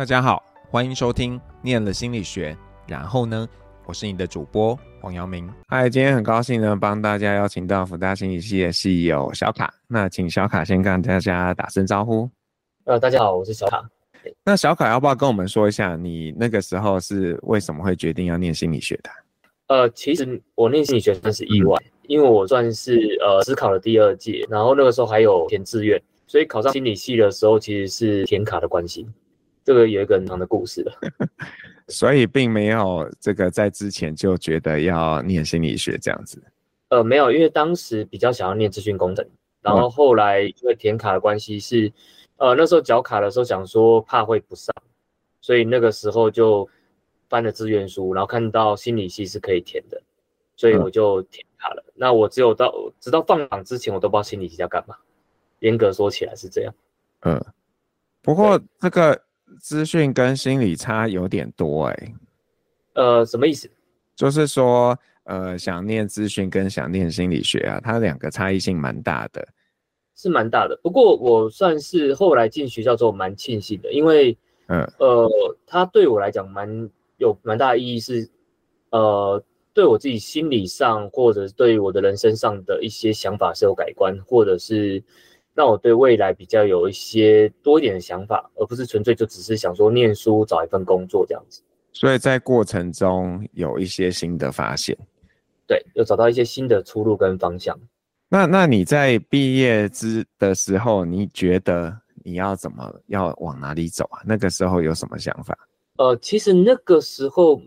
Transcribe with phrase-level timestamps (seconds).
[0.00, 2.54] 大家好，欢迎收听《念了心理学》，
[2.90, 3.46] 然后呢，
[3.84, 5.46] 我是你的主播黄阳明。
[5.68, 9.70] 嗨，今天很高兴呢，帮大家邀请到福大心理系的系友小卡。
[9.86, 12.26] 那请小卡先跟大家打声招呼。
[12.84, 13.86] 呃，大家好，我是小卡。
[14.42, 19.10] 那小卡要不要跟我们说一下，你那个时候是为什么会决定要念心理学的？
[19.66, 29.06] 呃，其实我念心理学算是意外，嗯、因为我算是呃只考了第二届，然后那个时候还有填志愿，所以考上心理系的时候其实是填卡的关系。
[29.70, 30.92] 这个有一个很长的故事的，
[31.86, 36.42] 所以并没有这个在之前就觉得要念心理学这样子。
[36.88, 39.24] 呃，没有，因为当时比较想要念资讯工程，
[39.62, 41.86] 然后后来因为填卡的关系是，
[42.38, 44.74] 嗯、呃，那时候缴卡的时候想说怕会不上，
[45.40, 46.68] 所以那个时候就
[47.28, 50.02] 翻了志愿书，然后看到心理系是可以填的，
[50.56, 51.84] 所以我就填卡了。
[51.86, 54.96] 嗯、那我只有到直到放榜之前，我都不知道心理系要干嘛。
[55.60, 56.74] 严格说起来是这样。
[57.20, 57.40] 嗯，
[58.20, 59.22] 不过这个。
[59.58, 62.14] 资讯跟心理差有点多哎、欸，
[62.94, 63.70] 呃，什么意思？
[64.14, 69.46] 就是说，呃，想念资讯跟想念心理学啊，它两个差异性蛮大的，
[70.14, 70.78] 是蛮大的。
[70.82, 75.28] 不过我算是后来进学校之后蛮庆幸的，因为，嗯，呃，
[75.66, 78.28] 它对我来讲蛮有蛮大的意义是，
[78.90, 85.02] 呃，对我自己心理上或者对我的人生上的一些想法是有改观，或者是。
[85.60, 91.60] 让我对未来比较有一些多一点的想法，而不是纯粹就只是想说念书找一份工作这样子。
[91.92, 94.96] 所以在过程中有一些新的发现，
[95.66, 97.78] 对，有找到一些新的出路跟方向。
[98.30, 101.94] 那那你在毕业之的时候，你觉得
[102.24, 104.22] 你要怎么要往哪里走啊？
[104.24, 105.54] 那个时候有什么想法？
[105.98, 107.60] 呃，其实那个时候，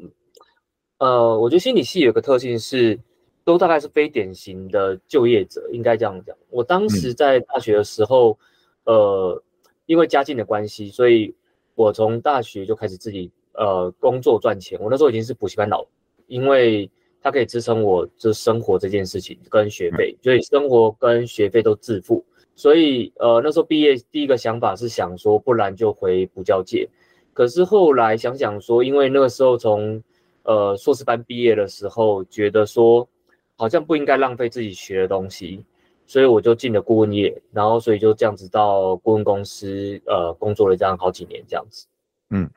[0.97, 2.99] 呃，我觉得心理系有个特性是。
[3.45, 6.33] 都大概是非典型的就业者，应该这样讲。
[6.49, 8.38] 我当时在大学的时候，
[8.86, 9.44] 嗯、呃，
[9.86, 11.36] 因为家境的关系，所以
[11.75, 14.80] 我从大学就开始自己呃工作赚钱。
[14.82, 15.86] 我那时候已经是补习班老，
[16.27, 16.89] 因为
[17.21, 22.23] 它可以支撑我这生活这件事情跟学费，所以生活跟学费都自付。
[22.55, 26.87] 所以呃那时候毕业第一个想法是想说，不然就回补教界。
[27.33, 30.02] 可是后来想想说，因为那个时候从
[30.43, 33.05] 呃硕士班毕业的时候，觉得说。
[33.55, 35.64] 好像不应该浪费自己学的东西，
[36.08, 41.86] 所以我就进了顾问业，然后所以就这样子到顾问公司呃工作了这样好几年这样子。
[42.31, 42.49] 嗯，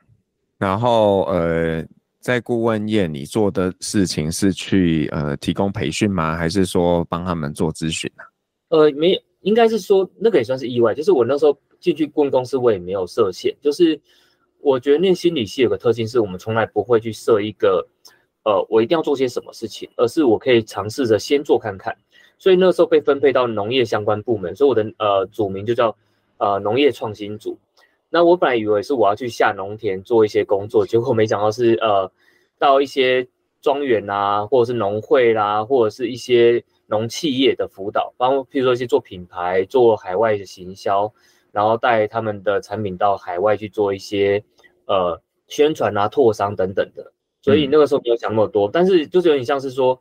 [0.57, 1.85] 然后呃
[2.19, 6.35] 在顾问业你做的事情是去呃提供培训吗？
[6.35, 8.23] 还是说帮他们做咨询呢？
[8.69, 13.97] 呃，没有，应该是说那个也算是意外，就是我那时候进去顾问公司我也没有设限，就是
[14.59, 17.87] 我觉得念心理系有个特性是我们从来不会去设一个。
[18.47, 21.93] 呃，我一定要做些什么事情，而是我可以尝试着先做看看。
[22.37, 25.93] 所以那时候被分配到农业相关部门，所以我的呃组名就叫
[26.37, 27.57] 呃农业创新组。
[28.09, 32.09] 那我本来以为是我要去下农田做一些工作，结果没想到是呃
[32.57, 33.27] 到一些
[33.61, 41.11] 庄园啊，或者是农会啦，或者是一些农企业的辅导，包括譬如说一些做品牌、做海外的行销，
[41.51, 44.41] 然后带他们的产品到海外去做一些
[44.85, 47.11] 呃宣传啊、拓商等等的。
[47.47, 49.97] 所以那个时候没有想那么多，但是就是有点像是说，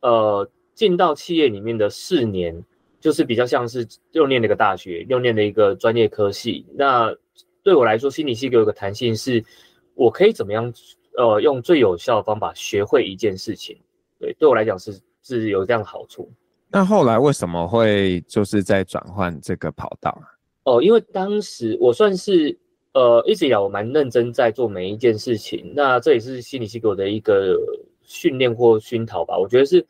[0.00, 2.64] 呃，进到企业里面的四年，
[2.98, 6.64] 就是比较像是又念了一个大学，又念了一个专业科系。
[6.74, 7.14] 那
[7.62, 9.44] 对我来说，心理系给我一个弹性是，
[9.92, 10.72] 我可以怎么样，
[11.18, 13.76] 呃，用最有效的方法学会一件事情。
[14.18, 16.32] 对，对我来讲是是有这样的好处。
[16.70, 20.18] 那后来为什么会就是在转换这个跑道？
[20.64, 22.58] 哦，因为当时我算是。
[22.96, 27.54] 呃，一直以来我蛮认真在做每一件事情，那这也是心理系给我的一个
[28.00, 29.36] 训练或熏陶吧。
[29.38, 29.86] 我觉得是，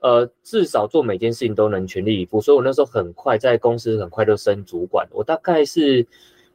[0.00, 2.42] 呃，至少做每件事情都能全力以赴。
[2.42, 6.06] 所以我那时候很快在公司很快就升主管，我大概是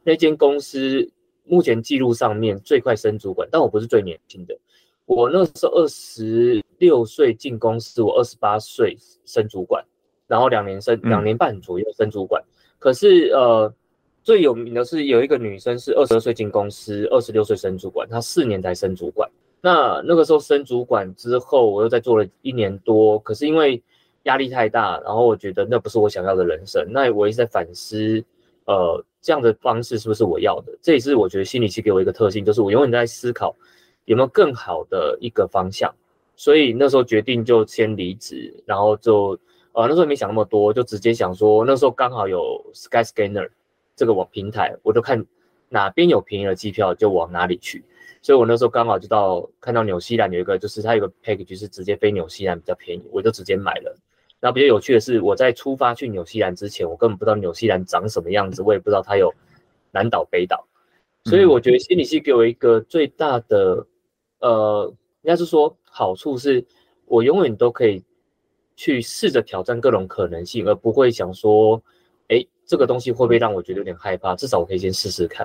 [0.04, 1.10] 那间公司
[1.42, 4.56] 目前记录上面最快升主管，但我不是最年轻的。
[5.06, 9.84] 我那时候二十六岁进公司，我二十八岁升主管，
[10.28, 12.40] 然后两年升两年半左右升主管。
[12.40, 13.74] 嗯、可是呃。
[14.22, 19.28] 最有名的是有一个女生是二十二岁进公司，二十六岁升主管，她四年才升主管。
[19.62, 23.82] 那那个时候升主管之后，我又在做了一年多，可是因为
[24.24, 26.86] 压力太大，然后我觉得那不是我想要的人生。
[26.90, 28.22] 那我一直在反思，
[28.66, 30.72] 呃，这样的方式是不是我要的？
[30.82, 33.54] 这也是我觉得心理系给我一个特性，就是我永远在思考
[34.04, 35.92] 有没有更好的一个方向。
[36.36, 39.38] 所以那时候决定就先离职，然后就
[39.72, 43.48] 呃那时候也没想那么多，就直接想说那时候刚好有 Skyscanner。
[44.00, 45.26] 这个网平台，我就看
[45.68, 47.84] 哪边有便宜的机票就往哪里去，
[48.22, 53.94] 所以我那时候刚好就到看到纽西兰有一个，就是它有个 package 是直接飞纽西兰比较便宜，我就直接买了。
[54.40, 59.30] 然后比较有趣的是，我在出发去纽西兰之前，我根本不知道纽西兰长什么样子，我也不知道它有
[59.90, 60.66] 南岛北岛。
[61.24, 63.86] 所以我觉得心理系给我一个最大的，
[64.38, 66.64] 呃，应该是说好处是，
[67.04, 68.02] 我永远都可以
[68.76, 71.82] 去试着挑战各种可能性，而不会想说，哎，
[72.70, 74.36] 这个东西会不会让我觉得有点害怕？
[74.36, 75.44] 至少我可以先试试看。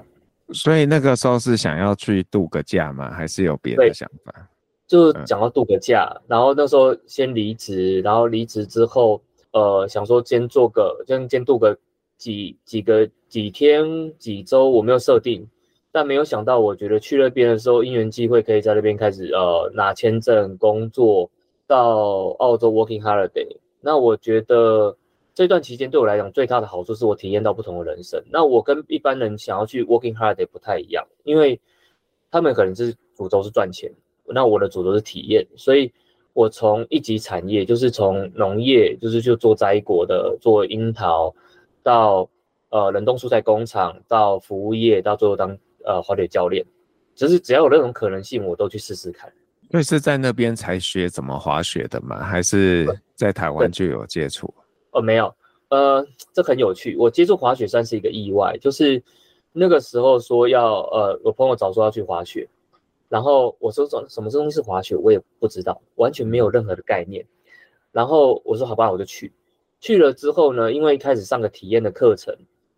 [0.53, 3.09] 所以那个时候是想要去度个假吗？
[3.09, 4.47] 还是有别的想法？
[4.85, 9.19] 就想要度个假，嗯、然后那时候先离职，然后离职之后，
[9.53, 11.75] 呃，想说先做个，先先度个
[12.15, 15.49] 几几个几天几周，我没有设定，
[15.91, 21.27] 但没有想到，我觉得去那边的时候，因缘际会可以在那边开始呃拿签证工作，
[21.65, 23.47] 到澳洲 working holiday。
[23.81, 24.95] 那我觉得
[25.35, 28.23] 这段期间对我来讲最大的好处是我体验到不同的人生。
[28.31, 31.59] 那我跟一般人想要去 working holiday 不太一样，因为
[32.31, 33.91] 他们可能是主轴是赚钱。
[34.27, 35.91] 那我的主轴是体验，所以
[36.31, 41.35] 我从一级产业，就是从农业，就是就做摘果的，做樱桃，
[41.83, 42.29] 到
[42.69, 46.65] 呃冷冻蔬菜工厂，到服务业，到最后当呃滑雪教练，
[47.13, 49.29] 就是只要有那种可能性，我都去试试看。
[49.69, 52.23] 所以是在那边才学怎么滑雪的吗？
[52.23, 54.51] 还是在台湾就有接触？
[54.95, 55.35] 哦，没有，
[55.67, 59.03] 呃，这很有趣，我接触滑雪算是一个意外，就是
[59.51, 62.47] 那个时候说要呃，我朋友早说要去滑雪。
[63.07, 67.23] 然后我说什什么东西是滑雪，我也不知道，完全没有任何的概念。
[67.91, 69.31] 然后我说好吧，我就去。
[69.79, 72.35] 去了之后呢，因为一开始上个体验的课程，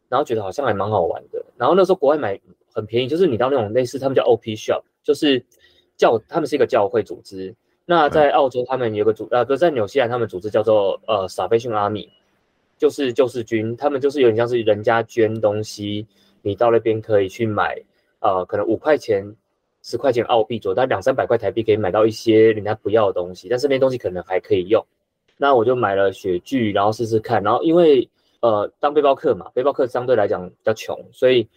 [0.09, 1.43] 然后觉得好像还蛮好玩的。
[1.55, 2.39] 然后那时候国外买
[2.73, 5.43] 很便宜，就是你到那种类似他们叫 OP Shop，就是
[5.95, 7.55] 教他们是一个教会组织。
[7.89, 12.09] 那在澳洲他们有个组，啊，不是在纽西兰他们组织叫做呃 Salvation Army，
[12.77, 13.75] 就是救世军。
[13.77, 16.05] 他们就是有点像是人家捐东西，
[16.41, 17.81] 你到那边可以去买，
[18.19, 19.35] 呃，可能五块钱。
[19.83, 24.85] 十块钱澳币左右，但两三百块台币可以买到一些人家不要的东西，但是那些东西可能还可以用。
[25.37, 27.41] 那我就买了雪具，然后试试看。
[27.41, 28.09] 然后因为
[28.41, 31.47] 呃当背包客嘛，背包客相对来讲比较穷，所以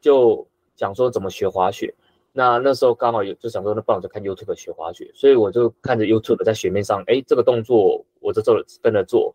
[0.00, 0.46] 就
[0.76, 1.92] 想说怎么学滑雪。
[2.40, 5.10] 那那时候刚好有就想说，那不然我就看 YouTube 学滑雪。
[5.12, 9.34] 所以我就看着 YouTube 在雪面上，哎，这个动作我就做了，跟着做，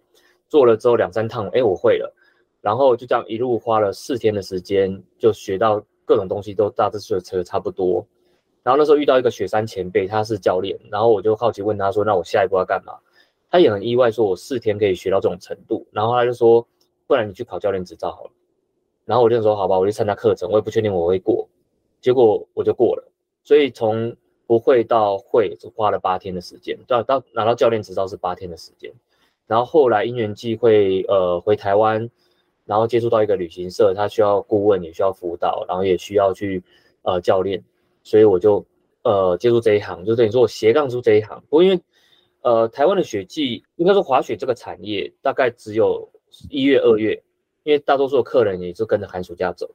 [0.49, 2.11] 做了之后两三趟，哎，我会了。
[2.61, 8.03] 然后就这样一路花了四天的时间，就学到各种东西都大致学的差不多。
[8.63, 12.93] 然后那时候遇到一个雪山前辈，他是教练，然后我就好奇问他说：“那我下一步要干嘛？”
[13.51, 15.85] 他也很意外，说我四天可以学到这种程度。
[15.91, 16.67] 然后他就说
[17.05, 18.31] ：“不然你去考教练执照好了。”
[19.05, 21.47] 然后我就说：“好吧，我去参加课程，我也不确定我会过。”
[22.05, 23.11] 结果我就过了。
[23.43, 24.15] 所以从
[24.45, 26.77] 不会到会，只花了八天的时间。
[26.85, 28.93] 到到拿到教练执照是八天的时间。
[29.47, 32.07] 然后后来因缘际会，呃，回台湾，
[32.63, 36.61] 然后接触到一个旅行社，他需要顾问，也需要辅导，然后也需要去
[37.01, 37.63] 呃教练。
[38.03, 38.63] 所以我就
[39.01, 41.41] 呃接触这一行，就等于说我斜杠出这一行。
[41.49, 41.81] 不过因为
[42.41, 46.07] 呃台湾的雪季，应该说滑雪这个产业大概只有
[46.51, 47.23] 一月二月，
[47.63, 49.67] 因为大多数的客人也是跟着寒暑假走，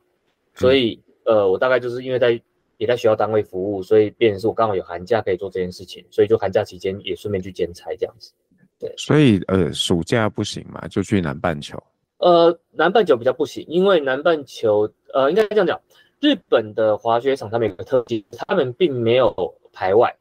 [0.54, 1.00] 所以
[1.30, 2.40] 呃我大概就是因为在
[2.76, 8.32] 也在学校单位服务，所以变成是我刚好有寒假可以做这件事情，所以就寒假期间也顺便去兼差这样子。
[8.78, 11.80] 对，所以呃暑假不行嘛，就去南半球。
[12.18, 15.80] 呃南半球比较不行，因为南半球呃应该这样讲。
[16.20, 19.34] 日本的滑雪场，他们有个特性，他们并没有
[19.72, 20.14] 排外，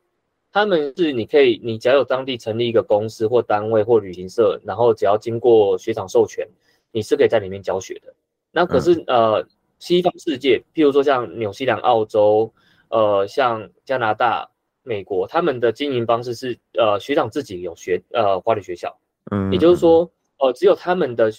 [0.49, 6.47] 他们是你可以，你只要有当地成立一个公司或单位或旅行社，然后只要经过雪场授权，
[6.93, 8.13] 你是可以在里面教学的。
[8.49, 9.47] 那可是、嗯、呃，
[9.79, 12.53] 西方世界，譬如说像纽西兰、澳洲，
[12.89, 14.49] 呃，像加拿大、
[14.83, 18.97] 美国，他们的经营方式是呃，学长自己有学呃滑雪学校，
[19.31, 21.31] 嗯，也就是说，呃，只有他们的。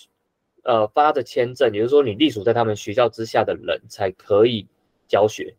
[0.62, 4.66] 呃，发的签证，也就是说，你隶属在他们学校之下的人才可以
[5.08, 5.56] 教学。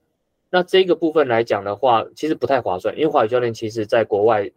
[0.52, 4.52] 那这个部分来讲的话，其实不太划算，因为华语教练其实在国外，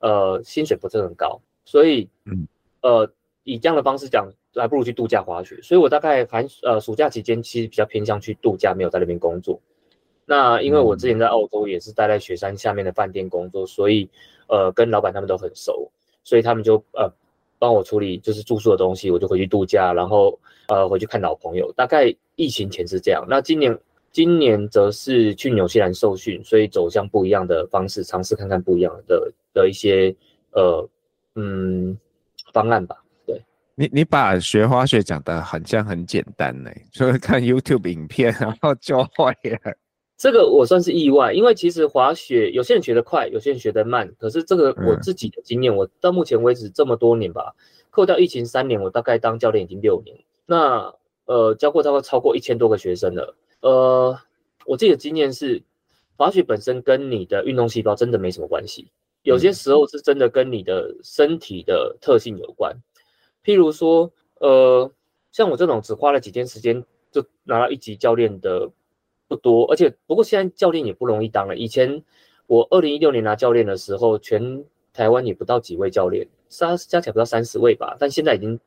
[0.00, 2.48] 呃，薪水不是很高，所以，嗯，
[2.80, 3.08] 呃，
[3.44, 5.58] 以这样的方式讲，还不如去度假滑雪。
[5.62, 9.60] 所以我大概寒呃暑假期间，其实比较偏向去度假，没有在那边工作。
[10.26, 14.08] 那因为我之前在澳洲也是待在雪山下面的饭店工作，所以
[14.48, 15.90] 呃，跟老板他们都很熟，
[16.22, 17.10] 所以他们就呃。
[17.56, 21.72] 帮我处理就是住宿的东西，我就回去度假，然后呃回去看老朋友。
[21.72, 23.78] 大概疫情前是这样，那今年
[24.10, 30.14] 今年则是去纽西兰受训，所以走向不一样的方式，尝试看看不一样的的一些
[30.50, 30.86] 呃
[31.36, 31.96] 嗯
[32.52, 33.03] 方案吧。
[33.76, 39.76] 对，你你把学滑雪讲得很像很简单呢，就是 看 YouTube 影片然后就会了。
[40.16, 44.08] 这个我算是意外，因为其实滑雪有些人学得快，有些人学得慢。
[44.18, 47.52] 可是这个我自己的经验，嗯、我到目前为止这么多年吧，
[47.90, 50.16] 扣掉疫情三年，我大概当教练已经六年。
[50.46, 50.94] 那
[51.26, 53.36] 呃教过大概超过一千多个学生了。
[53.60, 54.16] 呃，
[54.66, 55.62] 我自己的经验是，
[56.16, 58.88] 滑雪本身跟你的运动细胞真的没什么关系，
[59.22, 62.72] 有些时候是真的跟你的身体的特性有关。
[63.44, 64.10] 譬如说，
[64.40, 64.90] 呃，
[65.30, 68.70] 像我这种只花了几天时间就拿到一级教练的。
[69.26, 71.56] 不多，而且不过现在教练也不容易当了。
[71.56, 72.04] 以前
[72.46, 78.60] 我二零一六年拿教练的时候，全台湾也不到几位教练，加加起来不到三十位吧，但现在已经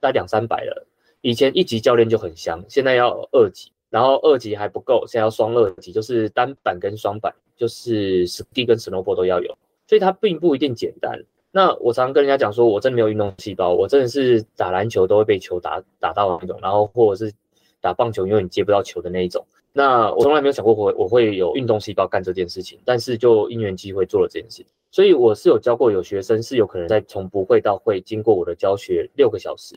[0.00, 0.86] 大两三百了。
[1.20, 11.22] 以前一级教练就很香，现在要二级，然后二级还不够，现在要双二级，就是单板跟双板，就是 ski 跟 snowboard 都要有，所以它并不一定简单。
[11.52, 17.32] 那我常常跟人家讲说，我真的没有运动细胞，我真的是打篮球都会被球打打到那种，然后或者是
[17.80, 19.44] 打棒球永远接不到球的那一种。
[19.72, 24.66] 那我从来没有想过我我会有运动细胞干这件事情，但是就因缘机会做了这件事情。
[24.92, 29.76] 所以我是有教过有学生是有可能在从不会到会，经过我的教学六个小时，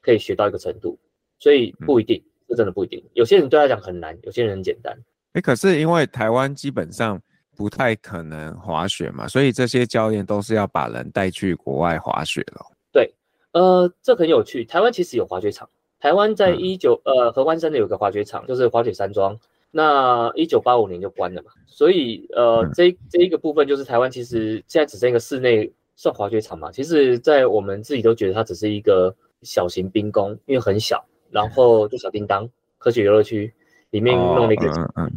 [0.00, 0.98] 可以学到一个程度。
[1.38, 3.04] 所以不一定，这真的不一定。
[3.12, 4.98] 有些人对他讲很难，有些人很简单。
[5.34, 7.20] 哎，可是因为台湾基本上。
[7.60, 12.66] 不太可能滑雪嘛，所以这些教练都是要把人带去国外滑雪了。
[12.90, 13.12] 对，
[13.52, 14.64] 呃，这很有趣。
[14.64, 15.68] 台湾其实有滑雪场，
[16.00, 19.38] 台湾在一九、嗯、呃合欢山的有个滑雪场，就是滑雪山庄。
[19.70, 26.72] 那一九八五年就关了嘛，所以呃、嗯、这这一个部分就是台湾其实现在只剩一个室内算滑雪场嘛。
[26.72, 32.48] 其实，在我们自己都觉得它只是一个小型冰宫，因为很小，然后就小叮当
[32.78, 33.52] 科学游乐区。
[33.90, 34.68] 里面弄了一个，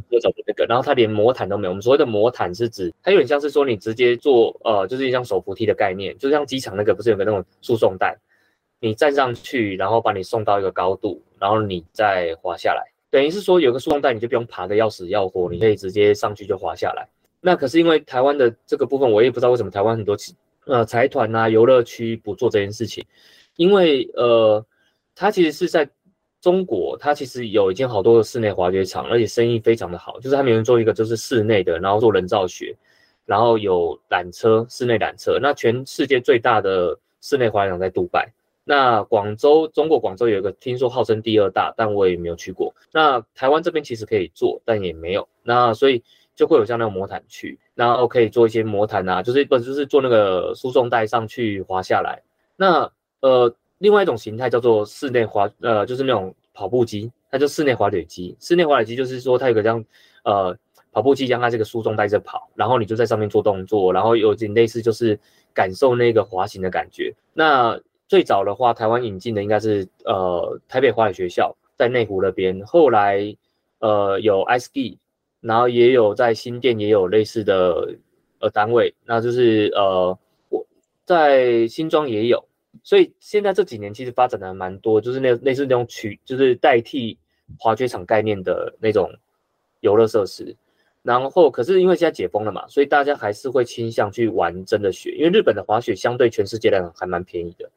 [0.10, 1.72] 就找的那个，然后它连魔毯都没有。
[1.72, 8.18] 我们所谓的魔毯是指，它有点像是说你直接坐，呃，就是像手扶梯的概念，就像机场那个不是有个那种输送带，
[8.80, 17.08] 你站上去，然后把你送到一个高度，然后你再滑下来，等于是说有个输送带，你就不用爬的要死要活，你可以直接上去就滑下来。
[17.42, 20.18] 那可是因为台湾的这个部分，我也不知道为什么台湾很多
[20.66, 23.06] 呃财团啊游乐区不做这件事情，
[23.56, 24.66] 因为呃，
[25.14, 25.88] 它其实是在。
[26.44, 30.20] 中国它其实有已经好多的室内滑雪场，而且生意非常的好。
[30.20, 32.76] 就是他们有人做一个就是室内的，然后做人造雪，
[33.26, 35.40] 然后有缆车，室内缆车。
[35.42, 38.30] 那全世界最大的室内滑雪场在杜拜。
[38.66, 42.76] 那广州，中国广州有一个，听说号称第二大，但我也没有去过。
[42.92, 45.26] 那台湾这边其实可以做，但也没有。
[45.44, 46.04] 那所以
[46.36, 52.22] 就会有像那种魔毯区，然后可以做一些魔毯啊，就是不就是做那个输送带上去滑下来。
[52.58, 53.56] 那呃。
[53.84, 58.34] 另外一种形态叫做室内滑，呃，就是那种跑步机，它叫室内滑雪机。
[58.40, 59.84] 室内滑雪机就是说它有个这样，
[60.24, 60.58] 呃，
[60.94, 65.20] 跑步机将它这个输送带着跑，然后你就在上面做动作，然后有点类似就是
[65.54, 67.14] 感受那个滑行的感觉。
[67.34, 73.36] 那最早的话，台湾引进的应该是呃台北滑雪学校在内湖那边，后来
[73.80, 74.98] 呃有 iSki，
[75.42, 77.96] 然后也有在新店也有类似的
[78.40, 80.66] 呃单位，那就是呃我
[81.04, 82.46] 在新庄也有。
[82.82, 87.18] 所以现在这几年其实发展的蛮多，就是那类似那种取，就是代替
[87.60, 89.12] 滑雪场概念的那种
[89.82, 90.56] 游乐设施。
[91.04, 97.70] 然后，可是因为现在解封了嘛，所以大家还是会倾向去玩真的雪，因为日本的滑雪相对全世界来讲还蛮便宜的。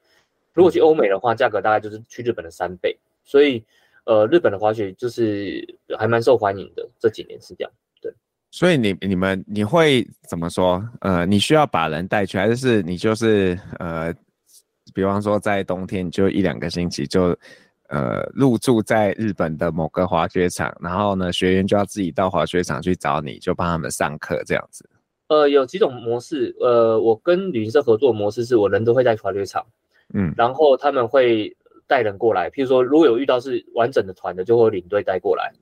[0.55, 2.97] 如果去欧美的话，价格大概就是去日本的三倍。
[3.25, 3.63] 所以，
[4.05, 6.89] 呃，日本的滑雪就是还蛮受欢迎的。
[6.99, 8.13] 这几年是这样，对。
[8.51, 10.83] 所以你你们你会怎么说？
[11.01, 14.15] 呃，你需要把人带去，还是你就是呃？
[14.95, 17.37] 比方说，在冬天就一两个星期就，
[17.89, 24.89] 呃，入住在日本的某个滑雪场，然后呢，学员就要自己到滑雪场去找你，就帮他们上课这样子。
[25.29, 29.67] 呃，有几种模式，呃，我跟旅行社合作的模式是我人都会在滑雪场，
[30.15, 31.55] 嗯，然后他们会
[31.87, 35.53] 带人过来，譬如说如果有遇到是完整的团的，就会领队带过来。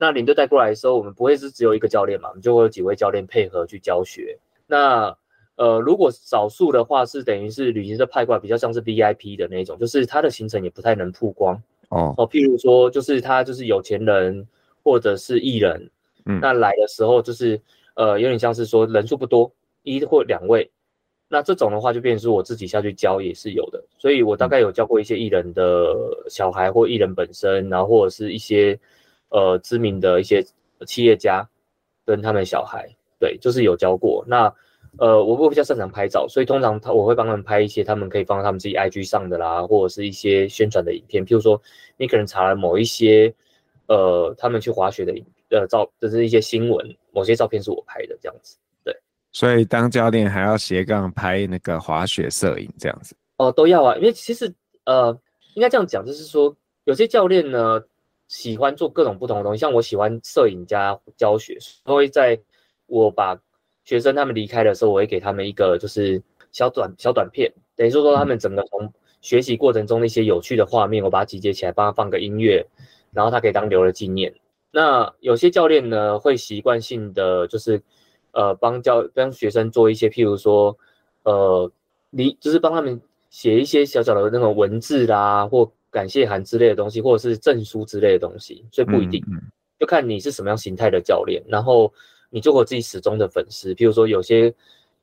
[0.00, 4.38] 那领队带过来的时候，我们不会是只有一个教练嘛，我们就会有几位教练配合去教学。
[4.68, 5.12] 那
[5.58, 12.14] 呃，如果少数的话，是等于是旅行社派过来，比较像是 VIP 的那种，就是他的行程也不太能曝光哦。
[12.16, 14.46] 哦，譬如说，就是他就是有钱人
[14.84, 15.90] 或者是艺人，
[16.26, 17.60] 嗯，那来的时候就是
[17.94, 19.50] 呃，有点像是说人数不多，
[19.82, 20.70] 一或两位，
[21.28, 23.82] 那这种的话就变成是我自己下去教也是有的。
[23.98, 25.92] 所以我大概有教过一些艺人的
[26.30, 28.78] 小孩或艺人本身，然后或者是一些
[29.30, 30.40] 呃知名的一些
[30.86, 31.44] 企业家
[32.06, 32.88] 跟他们小孩，
[33.18, 34.54] 对，就是有教过那。
[34.96, 41.24] 呃，我我比较擅长拍照，所以通常他我会帮他们拍一些他们可以放到他们自己 IG 上的啦，或者是一些宣传的影片。
[41.24, 41.60] 譬如说，
[41.96, 43.32] 你可能查了某一些，
[43.86, 45.12] 呃，他们去滑雪的
[45.50, 48.56] 呃照，就是一些新闻，某些照片是我拍的这样子。
[48.82, 48.96] 对，
[49.30, 53.14] 所以当教练还要斜杠拍那个滑雪摄影这样子。
[53.36, 54.52] 哦、呃，都要啊，因为其实
[54.84, 55.16] 呃，
[55.54, 57.80] 应该这样讲，就是说有些教练呢
[58.26, 62.40] 喜欢做各种不同的东西，像我喜欢摄影加教学，所以会在
[62.86, 63.38] 我把。
[63.88, 68.92] 学生他们离开的时候，我会给他们一个就是小短小短片，等于说说他们整个从
[69.22, 72.66] 学习过程中的一些有趣的画面，我把它集结起来，帮他放个音乐，
[73.12, 74.30] 然后他可以当留了纪念。
[74.70, 77.80] 那有些教练呢，会习惯性的就是
[78.32, 80.76] 呃帮教帮学生做一些，譬如说
[81.22, 81.72] 呃
[82.10, 89.24] 你就是帮他们写一些小小的那种文字啦，或感谢函之类的东西，或者是证书之类的东西，所以不一定。
[89.80, 91.90] 就看你是什么样形态的教练，然后
[92.30, 93.74] 你做过自己始终的粉丝。
[93.74, 94.52] 譬如说有些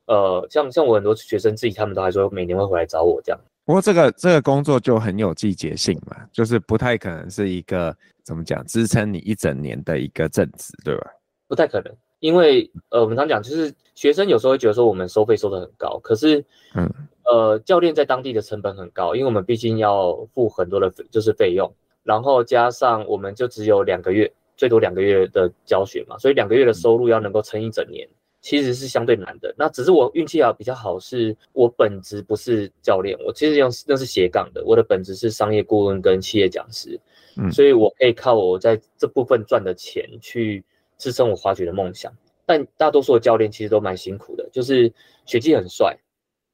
[0.06, 3.40] 呃，像像我很多学生自己，他们都还说每年会回来找我这样。
[3.64, 7.92] 不过这个这个工作就很有季节性嘛，就是不太可能是一个
[8.22, 11.10] 怎么讲支撑你一整年的一个正职，对吧？
[11.48, 16.88] 不太可能，因为呃，我们常讲就是学生有时候会觉得说我们收费收的很高，可是嗯
[17.24, 21.68] 呃，教练在当地的成本很高，因为我们毕竟要付很多的就是费用，
[22.04, 28.08] 然后加上我们就只有两个月，最多两个月的教学嘛，所以两个月的收入要能够撑一整年。
[28.42, 37.00] 其实是相对难的，那只是我运气啊比较好，是我本职不是教练，我其实用那是斜杠的，我的本职是商业顾问跟企业讲师，
[37.36, 40.62] 嗯，所以我可以靠我在这部分赚的钱去
[40.96, 42.12] 支撑我滑雪的梦想。
[42.44, 44.92] 但大多数的教练其实都蛮辛苦的，就是
[45.24, 45.98] 雪季很帅，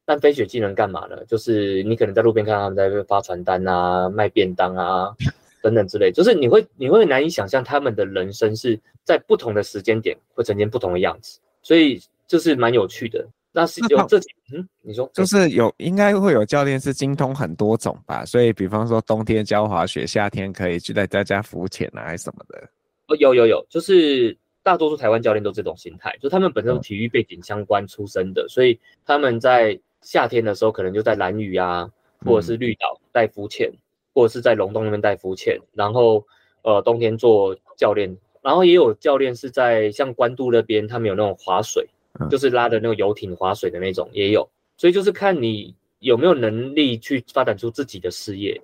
[0.07, 1.23] 但非雪季能干嘛呢？
[1.27, 5.15] 就是你可能在路边看到他们在发传单啊、卖便当啊
[5.63, 11.39] 等等之类，就是你会你会难以想象他们的人生是在不同的时间点会呈现不同的样子。
[11.63, 14.19] 所以就是蛮有趣的，那是有这
[14.53, 18.25] 嗯，你说就是有应该会有教练是精通很多种吧？
[18.25, 22.69] 所以比方说冬天教滑雪，夏天可以去带大家浮潜啊，还是什么的？
[23.07, 31.89] 哦，有有有，就是大多数台湾教练都这种心态，就他们本身体育背景相关出身的，嗯、所以他们在夏天的时候可能就在蓝屿啊，
[32.25, 33.79] 或者是绿岛带浮潜，嗯、
[34.15, 36.27] 或者是在龙洞那边带浮潜，然后
[36.63, 38.17] 呃冬天做教练。
[38.43, 41.89] 然后也有教练是在像关渡那边，他们有那种划水，
[42.29, 48.61] 就是拉的那个游艇划水的那种也有，所以就是看你有没有能力去发展出自己的事业。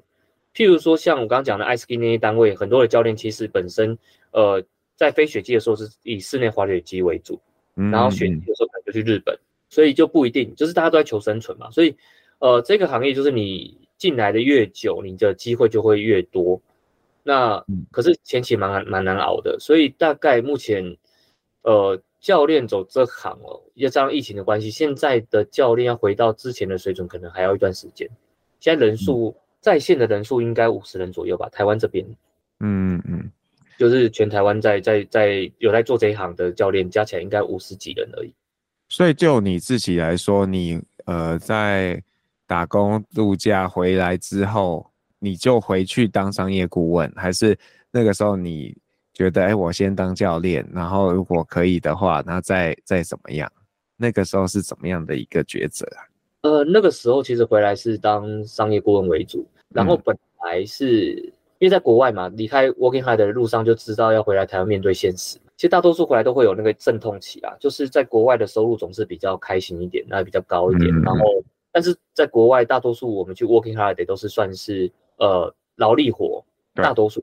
[0.52, 3.97] 譬如说像我刚刚讲的 iSki 那些单位，很多的教练其实本身
[4.33, 4.61] 呃
[4.97, 7.40] 在非雪季的时候是以室内滑雪机为主，
[7.76, 9.38] 然后雪季的时候可能就去日本，
[9.69, 11.71] 所以就不一定，就是大家都在求生存嘛。
[11.71, 11.95] 所以
[12.40, 16.59] 呃这个行业就是你进来的越久，你的机会就会越多。
[17.25, 20.96] 那可是前期蛮难蛮难熬的，所以大概目前，
[21.62, 28.09] 呃，教练走这行哦，要加上疫情的关系，现在的教练要回到之前的水准，可能还要一段时间。
[28.61, 32.07] 现在人数在线的人数应该五十人左右吧，台湾这边，
[32.61, 33.33] 嗯嗯嗯，
[33.79, 38.33] 就是全台湾在在在有在做这一行的教练加起来应该五十几人而已。
[38.88, 42.03] 所以就你自己来说，你呃在
[42.48, 44.84] 打工度假回来之后。
[45.20, 47.58] 你就回去当商业顾问，还是
[47.90, 48.72] 那个时候你
[49.12, 53.50] 觉得，哎、欸，我先当教练，然后如果可以的话，那再再怎么样？
[53.96, 56.06] 那个时候是怎么样的一个抉择啊？
[56.42, 65.37] 呃，那个时候其实回来是当商业顾问为主，然后本来是、嗯、因为在国外嘛，离开 Working Hard 的路上就知道要回来台湾面对现实。
[65.56, 71.24] 其实大多数回来都会有那个阵痛期啊，就是在国外的收入总是比较开心一点，那比较高一点，嗯、然后
[71.79, 74.91] 但是在国外大多数我们去 Working Hard 都是算是。
[75.21, 77.21] 呃，劳力活大多数。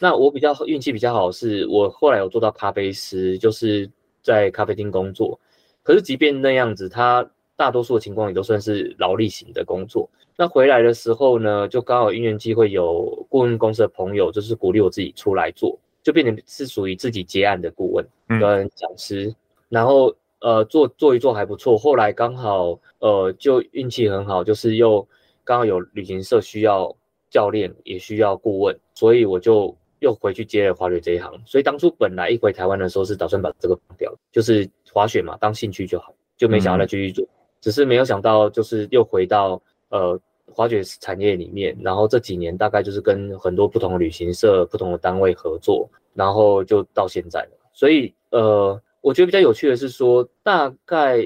[0.00, 3.88] 那我比较运气比较好，是我后来有做到咖啡师，就是
[4.20, 5.38] 在咖啡厅工作。
[5.84, 10.10] 可是即便那样子，他大多数的情况也都算是劳力型的工作。
[10.36, 18.04] 那回来的时候呢，就刚好因缘机会有顾问公司的朋友，就是鼓励我自己出来做，就变成是属于自己接案的顾问
[18.40, 19.26] 跟讲师。
[19.26, 19.36] 嗯、
[19.68, 20.12] 然后
[20.46, 21.76] 呃，做做一做还不错。
[21.76, 25.06] 后来刚好呃，就运气很好，就是又
[25.42, 26.94] 刚好有旅行社需要。
[27.28, 31.30] 教练也需要顾问，所以我就又回去接了滑雪这一行。
[31.44, 37.24] 所以当初本来一回台湾的时候是打算把这个放掉，就是滑雪嘛，当兴趣就好，就没想要再继续做。
[37.24, 37.28] 嗯、
[37.60, 47.58] 只是没有想到，就是又回到呃滑雪产业里面，然后这几年大概就是跟很多不同的旅行社、不同的单位合作，然后就到现在了。
[47.72, 51.20] 所以呃，我觉得比较有趣的是说，大概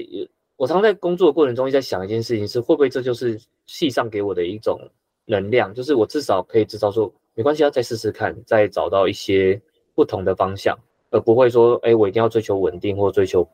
[0.55, 4.79] 我常在工作的过程中一直在想一件事情是，会不会这就是戏上给我的一种。
[5.25, 9.59] 能量就是我至少可以知道说，没关系，要再试试看，再找到一些
[9.95, 10.77] 不同的方向，
[11.09, 13.47] 而不会说，哎，我一定要追求稳定或追求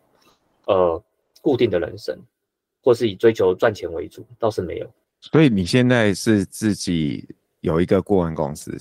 [0.66, 1.02] 呃
[1.42, 2.18] 固定的人生，
[2.84, 4.90] 或是以追求赚钱为主，倒是没有。
[5.22, 7.26] 所以你现在是自己
[7.62, 8.76] 有一个顾问公司？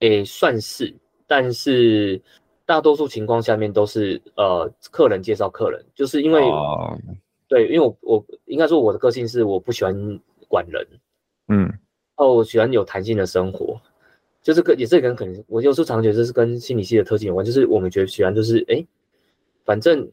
[0.00, 0.94] 诶，算是，
[1.26, 2.20] 但是
[2.70, 6.96] 大多数情况下面都是呃客人介绍客人，就是因为、哦、
[7.48, 9.92] 对，因为我我应该说我的个性是我不喜欢
[10.46, 10.86] 管人，
[11.48, 11.68] 嗯。
[12.14, 13.80] 哦，我喜欢有弹性的生活，
[14.40, 18.86] 就是跟也是跟可能我有时候常觉得这是跟心理系的特性有关，就是我们觉得喜欢就是哎，
[19.64, 20.08] 反正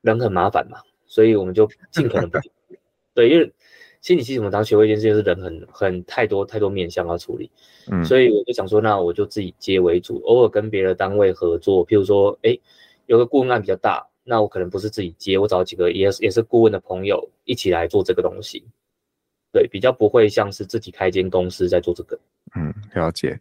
[0.00, 2.38] 人很麻烦嘛，所以我们就尽可能不
[3.12, 3.52] 对，因为
[4.04, 7.50] 心理系我们当学会一件事情，就是人很很太多太多面向要处理，
[7.90, 12.54] 嗯，所以我就想说，那我就自己接为主，偶尔跟别的单位合作，譬如说，哎，
[13.06, 18.62] 有个顾问案比较大，那我可能不是自己接，我找几个也是也是顾问的朋友一起来做这个东西。
[19.52, 22.20] 对，比较不会像是自己开间公司在做这个。
[22.56, 23.40] 嗯，了解。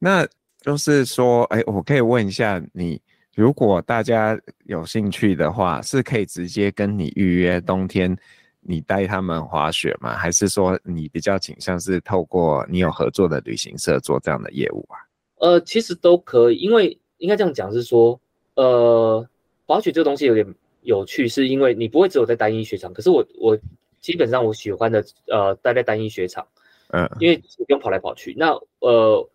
[0.00, 0.26] 那
[0.60, 3.00] 就是说，哎，我可以问一下你，
[3.36, 8.16] 如果大家有兴趣的话，是可以直接跟你预约冬天
[8.60, 10.16] 你带他们滑雪吗？
[10.16, 14.98] 还是说你比较倾向是透过你有合作的旅行社做这样的业务啊？
[15.36, 18.20] 呃，其实都可以，因为应该这样讲是说，
[18.54, 19.26] 呃，
[19.66, 20.46] 滑雪这个东西有点
[20.82, 23.58] 有趣，是因为你不会只有在单一雪场，可是我我
[24.00, 26.46] 基本上我喜欢的呃待在单一雪场，
[26.88, 28.34] 嗯，因为不用跑来跑去。
[28.36, 29.28] 那呃，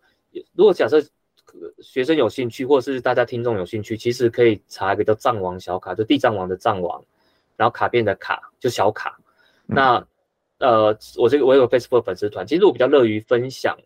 [0.52, 1.02] 如果假设
[1.80, 7.02] 学生有兴趣，或是大家听众有兴趣，其实可以查一个叫藏王小卡，就地藏王的藏王，
[7.56, 9.18] 然后卡片的卡就小卡。
[9.68, 10.06] 嗯、那
[10.58, 13.76] 呃，我这个我有个 Facebook 粉丝团，其实我比较乐于分享。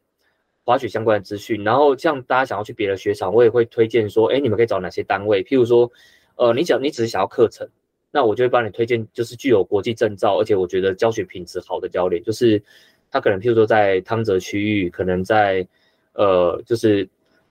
[0.62, 5.42] 滑雪相关的资讯，然后像大家想要去别的雪场，我也会推荐说，哎，你们可以找哪些单位？
[5.42, 5.90] 譬如说，
[6.36, 7.66] 呃，你想你只是想要课程，
[8.12, 12.62] 那我就会帮你推荐，就是具有国际证照，而且我觉得教学品质好的教练，就是
[13.10, 15.66] 他可能譬如说在汤泽区域，可能在
[16.12, 17.08] 呃，就是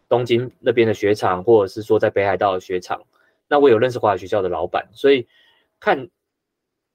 [0.08, 3.02] 东京那边的雪场，或者是说在北海道的雪场，
[3.50, 5.28] 那我有认识滑雪学校的老板，所以
[5.80, 6.10] 看。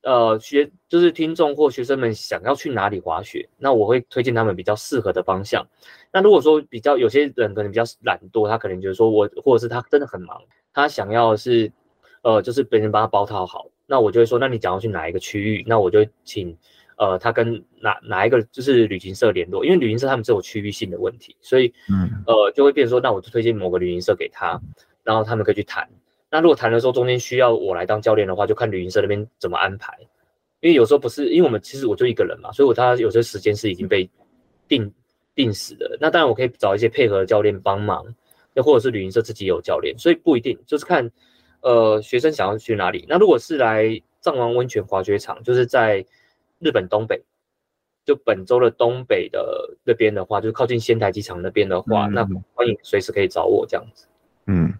[0.07, 5.67] 呃，学就是听众或学生们想要去哪里滑雪，那我会推荐他们比较适合的方向。
[6.13, 10.39] 那如果说比较有些人可能比较懒惰，他可能觉得说我，或者是他真的很忙，
[10.75, 11.73] 他想要是，
[12.21, 15.65] 呃，就是别人帮他包套好，那我就会说，那你想要去哪一个区域？
[15.67, 16.55] 那我就请，
[16.99, 24.61] 呃，他跟哪哪一个就是旅行社联络，因为旅行社他们是有区域性的问题，所以，嗯，呃，就会变成说，那我就推荐某个旅行社给他，
[25.03, 25.89] 然后他们可以去谈。
[26.35, 29.97] 那如果谈的时候中间需要我来当教练的话，就看旅行社那边怎么安排。
[30.59, 34.11] 因为有时候不是，因为我们其实我就一个人嘛，所以我他有些时间是已经被
[34.67, 34.93] 定
[35.33, 35.97] 定死的。
[36.01, 38.05] 那当然我可以找一些配合的教练帮忙，
[38.55, 41.09] 又或者是旅行社自己有教练，所以不一定，就是看
[41.61, 43.07] 呃学生想要去哪里。
[43.09, 46.05] 那如果是来藏王温泉滑雪场，就是在
[46.59, 47.23] 日本东北，
[48.05, 54.09] 就本州的东北的那边的话，就是靠近仙台机场那边的话，嗯、那欢迎随时可以找我这样子。
[54.49, 54.75] 嗯。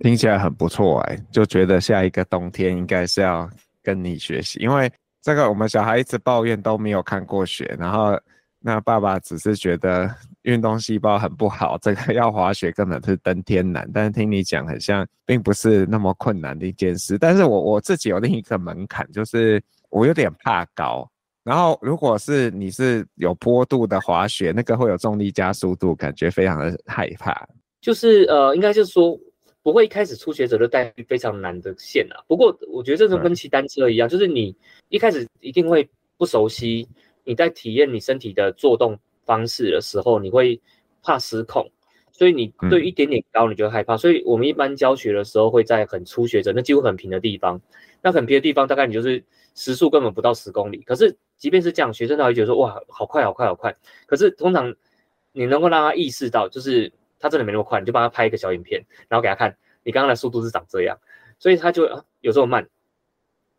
[0.00, 3.48] 听起来很不错哎，就觉得下一个冬天应该是要
[3.82, 4.90] 跟你学习，因为
[5.22, 8.18] 这个我们小孩一直抱怨都没有看过雪，然后
[8.60, 10.10] 那爸爸只是觉得
[10.42, 13.86] 运动细胞很不好，这个要滑雪根本是登天难。
[13.92, 17.18] 但是听你讲，很像并不是那么困难的一件事。
[17.18, 21.06] 但是我我自己有另一个门槛，就是我有点怕高。
[21.44, 27.46] 然后如果是你是有坡度的滑雪，那个会有重力加速度，感觉非常的害怕。
[27.82, 29.18] 就是呃，应该就是说。
[29.62, 32.16] 不会一开始初学者就带非常难的线啊。
[32.26, 34.56] 不过我觉得这种跟骑单车一样，就是你
[34.88, 36.88] 一开始一定会不熟悉，
[37.24, 40.60] 你在体验你身体的作动方式的时候，你会
[41.02, 41.70] 怕失控，
[42.10, 43.96] 所以你对一点点高你就害怕。
[43.96, 47.60] 所以我们一般教学的时候会在很初学者，那几乎很平的地方，
[48.02, 49.22] 那很平的地方大概你就是
[49.54, 50.78] 时速根本不到十公里。
[50.82, 53.76] 可是即便是这样，学生都会觉得说哇，好快好快好快。
[54.06, 54.74] 可是通常
[55.32, 56.90] 你能够让他意识到，就是。
[57.20, 60.98] 他真的没那么快，你就帮他拍一个小影片，然后给他看，你刚刚的速度是长这样，
[61.38, 62.66] 所以他就啊有这么慢。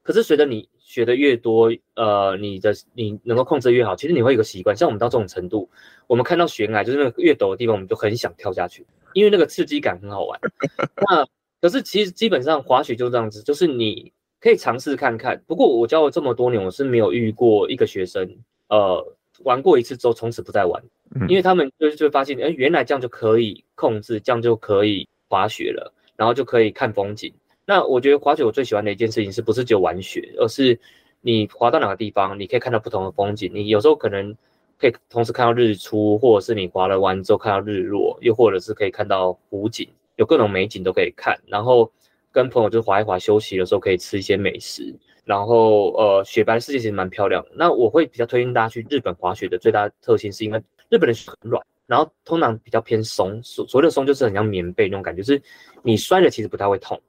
[0.02, 4.76] 可是随着你学的越多，呃，你的你能够控制越好，其实你会有个习惯。
[4.76, 5.70] 像我们到这种程度，
[6.08, 10.40] 我们看到悬崖就是那个越陡的地方，我们就很想跳下去，因为那个刺激感很好玩。
[11.08, 11.26] 那
[11.62, 15.40] 可是其实基本上滑雪就这样子，就是你可以尝试看看。
[15.46, 18.36] 不过我教了这么多年，我是没有遇过一个学生，
[18.68, 19.16] 呃。
[19.44, 20.84] 玩过一次之后，从此不再玩，
[21.28, 27.34] 因为他们就就会发现，哎，原来这样就可以控制，这样就可以滑雪了，然后就可以看风景。
[27.66, 30.80] 那我觉得滑雪我最喜欢的一件事情是不是只有玩雪，而是
[31.20, 33.52] 你滑到哪个地方，你可以看到不同的风景。
[33.54, 34.36] 你有时候可能
[34.78, 41.38] 可以同时看到日出，或者是你滑了完之后看到日落，又或者是可以看到湖景，有各种美景都可以看。
[41.46, 41.92] 然后
[42.32, 44.96] 跟朋友就滑一滑，休息的时候可以吃一些美食。
[45.24, 47.52] 然后，呃，雪白的世界其实蛮漂亮的。
[47.54, 53.42] 那我会比较推荐大家去日本滑雪的最大特性，是因为日本的雪很软，然后通常比较偏松。
[53.42, 55.42] 所所谓的松，就是很像棉被那种感觉，就是
[55.82, 57.02] 你摔了其实不太会痛。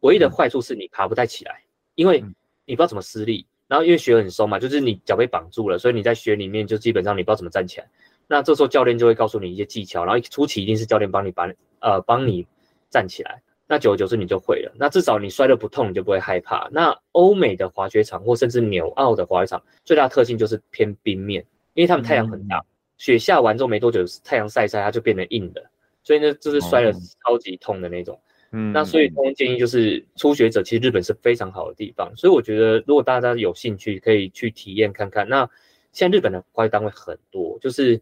[0.00, 1.62] 唯一的坏处是你爬不太起来，
[1.94, 2.22] 因为
[2.66, 3.46] 你不知道怎么施力。
[3.66, 7.88] 然后因为雪很松嘛，就是你脚被绑住了，所以你在雪里面就基本上你不知道怎么站起来。
[8.26, 11.48] 那这时候教练就会告诉你一些技巧，然后初期一定是教练帮你把
[11.78, 12.46] 呃帮你
[12.90, 13.40] 站起来。
[13.68, 16.68] 那久而久之你就会了，那至少你摔得不痛，你就不会害怕。
[16.72, 21.40] 那欧美的滑雪场或甚至纽澳的滑雪场最大特性就是偏冰面，
[21.74, 22.64] 因为他们太阳很大，
[23.00, 25.70] 雪下完之后没多久，太阳晒晒它就变得硬的，
[26.02, 26.92] 所以呢就是摔了
[27.24, 28.20] 超级痛的那种。
[28.52, 35.26] 嗯，那所以建议就是初学者其实日本是非常好的地方，所以我觉得如果大家有兴趣可以去体验看看。
[35.26, 35.48] 那
[35.92, 37.98] 现在日本的滑雪单位很多，就是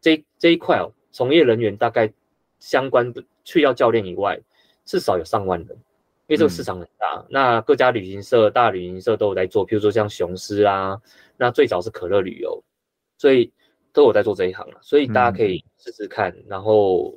[0.00, 2.12] 这这一块哦，从业人员大概
[2.58, 4.38] 相关的去掉教练以外。
[4.84, 5.68] 至少有上万人，
[6.26, 7.14] 因为这个市场很大。
[7.20, 11.00] 嗯、那各家旅行社、大旅行社都有在做，譬如说像雄狮啊，
[11.36, 12.60] 那最早是可乐旅游，
[13.16, 13.52] 所以
[13.92, 14.78] 都有在做这一行了。
[14.80, 17.14] 所以大家可以试试看，嗯、然后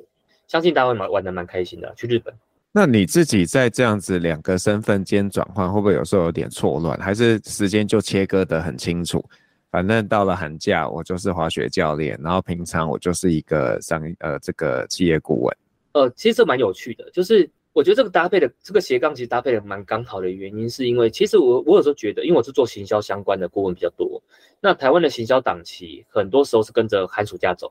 [0.48, 1.92] 相信大家会蛮玩的蛮开心的。
[1.96, 2.34] 去日本，
[2.72, 6.98] 那你自己在这样子两个身份间转换，会不会有时候有点错乱？
[6.98, 9.24] 还是时间就切割得很清楚？
[9.70, 15.56] 反正到了寒假，我就是滑雪教练，然后平常我就是一个商呃这个企业顾问。
[15.92, 24.22] 呃，其实这蛮有趣的，就是我觉得这个搭配的这个斜杠其实搭配的蛮刚好的原因，是因为其实我我有时候觉得，因为我是做行销相关的顾问比较多，
[24.62, 27.70] 那台湾的行销档期很多时候是跟着寒暑假走，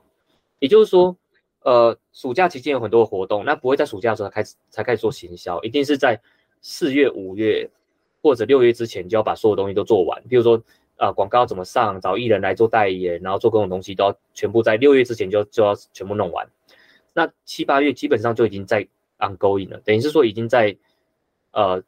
[0.60, 1.16] 也就是说，
[1.64, 6.20] 呃，暑假期间有很多活动，那不会在暑假的时候才开始才开始做行销，一定是在
[6.60, 7.68] 四月、五月
[8.22, 10.62] 或者六月之前就要把所有东西都做完，比如说。
[10.98, 12.00] 啊，广告怎么上？
[12.00, 16.48] 找艺人来做代言，然后做各种东西都要全部在六月之前就就要全部弄完。
[17.12, 18.88] 那七八月基本上就已经在
[19.18, 20.76] ongoing 了，等于是说已经在
[21.52, 21.82] 呃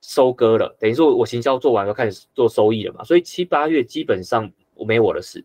[0.00, 0.76] 收割了。
[0.78, 3.04] 等于说我行销做完，要开始做收益了嘛。
[3.04, 4.50] 所以七八月基本上
[4.86, 5.44] 没我的事。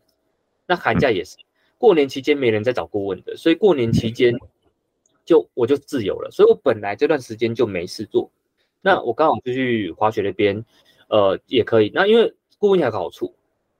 [0.65, 1.37] 那寒假也是，
[1.77, 4.35] 过年期间没人在找顾问的，所以过年期间
[5.25, 6.29] 就我就自由了。
[6.31, 8.29] 所以我本来这段时间就没事做。
[8.81, 10.63] 那我刚好就去滑雪那边，
[11.07, 11.91] 呃，也可以。
[11.93, 13.33] 那因为顾问有个好处，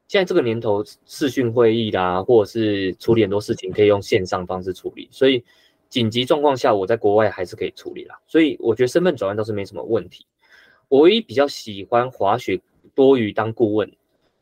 [0.07, 5.43] 现在这个年头视讯会议啦，或者是处理很多事情可以用线上方式处理，所以
[5.89, 8.17] 紧急状况下我在国外还是可以处理啦。
[8.27, 10.25] 所以我觉得身份转换倒是没什么问题。
[10.87, 12.59] 我唯一比较喜欢滑雪
[12.95, 13.91] 多于当顾问，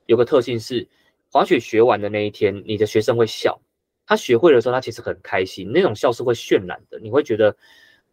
[0.06, 0.88] 有个特性是
[1.32, 3.60] 滑雪学完的那一天，你的学生会笑，
[4.06, 7.56] 他学会的时候他其实很开心，那种笑是会渲染的，你会觉得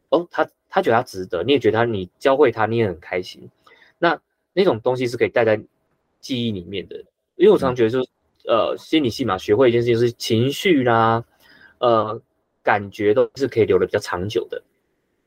[0.09, 3.51] 哦，他他觉得他值得，你也觉得他你教会他你也很开心，
[3.99, 4.21] 那
[4.53, 5.61] 那种东西是可以带在。
[6.21, 6.97] 记忆里面的，
[7.37, 8.03] 因为我常常觉得说，
[8.47, 11.23] 呃，心理戏嘛，学会一件事情是情绪啦，
[11.81, 12.19] 呃，
[12.65, 14.61] 感觉都是可以留的比较长久的。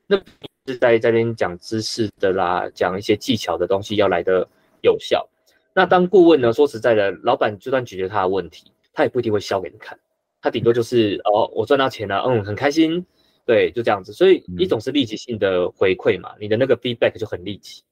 [0.06, 0.18] 那
[0.66, 4.46] 是在这边讲知识的啦，讲一些技巧的东西要来的
[4.82, 5.26] 有效。
[5.74, 9.98] 那当顾问呢，说实在的，老板就算解决他的问题，他也不一定会笑给你看，
[10.42, 13.06] 他顶多就是哦，我赚到钱了，嗯，很开心，
[13.46, 14.12] 对，就这样子。
[14.12, 17.84] 所以一种是立即性的回馈嘛，你的那个 feedback 就很立即，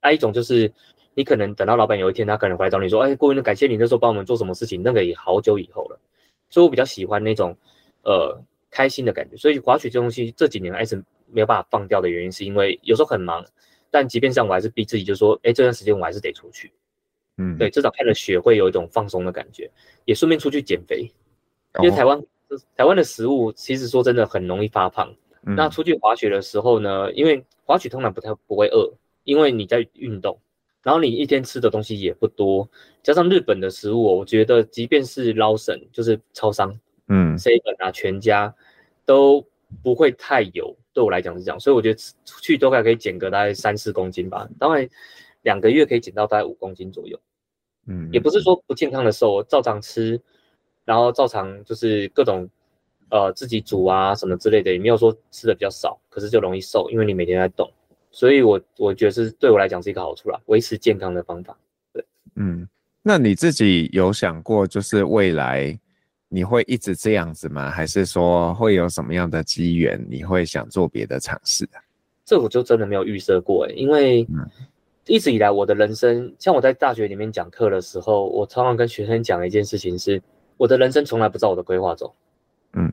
[0.00, 0.72] 那、啊、一种就是。
[1.16, 6.00] 你可能等到老板有一天，他可能回来找你说：“哎，顾问，感谢你那时候帮我们做什么事情。”那个也好久以后了，
[6.50, 7.56] 所以我比较喜欢那种
[8.02, 8.42] 呃
[8.74, 9.36] 开心的感觉。
[9.36, 10.96] 所以滑雪这东西这几年还是
[11.30, 13.44] 没有办法放掉的原因，是因为有时候很忙，
[13.92, 16.72] 但即便这样，我还是逼自己，就说：“哎，这段时间我还是得出去。”
[17.38, 19.70] 嗯，对，至少看了雪会有一种放松的感觉，
[20.04, 21.08] 也顺便出去减肥，
[21.80, 25.14] 因为台湾、哦、台湾的食物其实说真的很容易发胖。
[25.46, 28.92] 嗯、那出去滑雪的时候呢，因为滑雪通常不太不会饿，
[29.24, 30.38] 因为你在运动。
[30.82, 32.68] 然后你一天吃的东西也不多，
[33.02, 38.54] 加上日本的食物，我觉得即便是 Lawson 就是超商，嗯，seven 啊，全家
[39.04, 39.46] 都
[39.82, 44.88] 不会太油，对我来讲是这样，所以我觉得出去都概可以减个大概三四公斤吧，当然
[45.42, 47.18] 两个月可以减到大概五公斤左右，
[47.86, 50.20] 嗯，也不是说不健康的瘦，照常吃，
[50.84, 52.48] 然后照常就是各种
[53.10, 57.70] 呃自己煮啊什么之类的，也没有说吃的比较少，可是就容易瘦，因为你每天在动。
[58.10, 61.58] 所以，我我觉得是对我来讲是一个好处啦，维持健康的方法。
[61.92, 62.04] 对，
[62.36, 62.68] 嗯，
[63.02, 65.76] 那你自己有想过，就是未来
[66.34, 67.70] 你会一直这样子吗？
[67.70, 71.78] 还是说会有什么样的机缘，你会想做别的尝试啊？
[72.24, 74.26] 这我就真的没有预设过诶，因为
[75.06, 80.20] 一直以来我的人生，像我在大学里面讲课的时候，我常常跟学生讲一件事情是，
[80.56, 82.12] 我的人生从来不照我的规划走。
[82.72, 82.92] 嗯。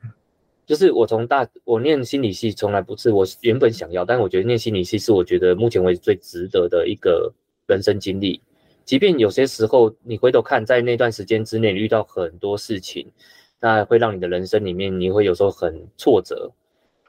[0.67, 7.33] 就是我从大我念心理系从来不是我原本想要，但我觉得念心理系是我觉得目前为止最值得的一个
[7.65, 8.39] 人生经历。
[8.85, 13.11] 即便有些时候你回头看，在那段时间之内遇到很多事情，
[13.59, 16.51] 那会让你的人生里面你会有时候很挫折，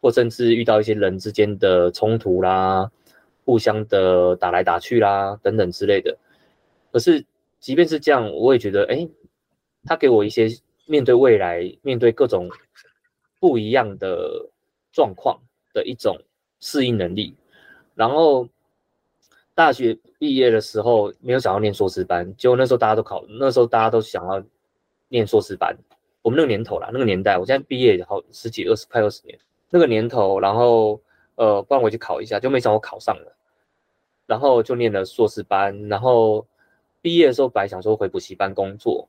[0.01, 2.91] 或甚至遇到一些人之间的冲突啦，
[3.45, 6.17] 互相的打来打去啦等等之类的。
[6.93, 7.25] 可是
[7.59, 9.09] 即便是这样，我也觉得，哎，
[9.85, 10.49] 他给我一些
[10.87, 12.49] 面对未来、面对各种。
[13.41, 14.49] 不一样的
[14.93, 15.37] 状况
[15.75, 16.17] 的一种
[16.61, 17.35] 适应能力，
[17.97, 18.49] 然后
[19.65, 24.43] 大学毕业的时候没有想要念硕士班，结果那时候大家都考，那时候大家都想要
[25.07, 25.73] 念硕士班。
[26.21, 29.39] 我们那个年头啦，那个年代，我现在毕业好十几二十快二十年，
[29.71, 31.01] 那个年头，然后
[31.37, 33.37] 呃，不然我去考一下，就没想我考上了，
[34.27, 36.45] 然后就念了硕士班，然后
[37.01, 39.09] 毕业的时候本来想说回补习班工作，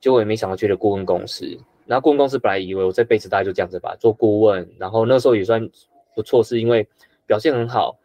[0.00, 1.44] 结果也没想到去了顾问公司。
[1.86, 5.68] 然后顾问公司本来以为我这辈子大概就这样子吧，做顾问，然后那时候也算
[6.14, 6.86] 不错，是因为
[7.26, 7.98] 表现很好。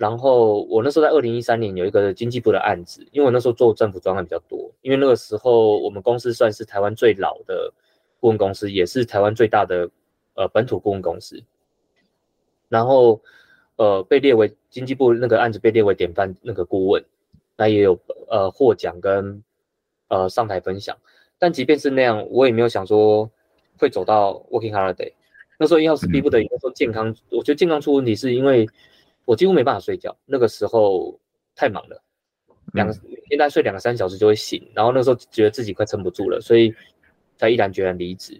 [0.00, 7.70] 然后我那时候在二零一三年有一个经济部的案子，因为我那时候做政府专案比较多，因为那个时候我们公司算是台湾最老的
[8.18, 9.90] 顾问公司，也是台湾最大的
[10.36, 11.44] 呃本土顾问公司。
[12.70, 13.20] 然后
[13.76, 17.04] 呃被列为经济部那个案子被列为典范那个顾问，
[17.58, 19.44] 那也有呃获奖跟
[20.08, 20.96] 呃上台分享。
[21.38, 23.30] 但即便是那样，我也没有想说
[23.76, 25.12] 会走到 working holiday，
[25.58, 28.66] 那时候要是逼不得已，那时候健康，我觉得健康出问题是因为
[29.30, 31.16] 我几乎没办法睡觉，那个时候
[31.54, 32.02] 太忙了，
[32.72, 32.92] 两个
[33.28, 36.74] 现在睡两个三小时就会醒，然后那时候觉得自己快撑不住了，所以
[37.36, 38.36] 才毅然决然离职。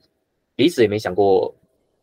[0.56, 1.54] 离职也没想过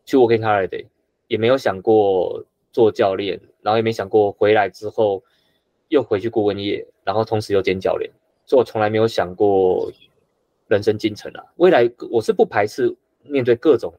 [0.06, 0.86] 去 working holiday，
[1.26, 5.22] 也没有想过做教练，然后也没想过回来之后
[5.88, 8.10] 又回去顾问业，然后同时又兼教练，
[8.46, 9.92] 所以我从来没有想过
[10.66, 11.44] 人生进程啊。
[11.56, 13.92] 未来我是不排斥面对各种。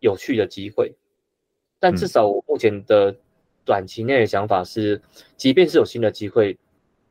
[0.00, 0.90] 有趣的机会，
[1.78, 3.14] 但至少我目前的
[3.64, 5.00] 短期内的想法是，
[5.36, 6.58] 即便是有新的机会，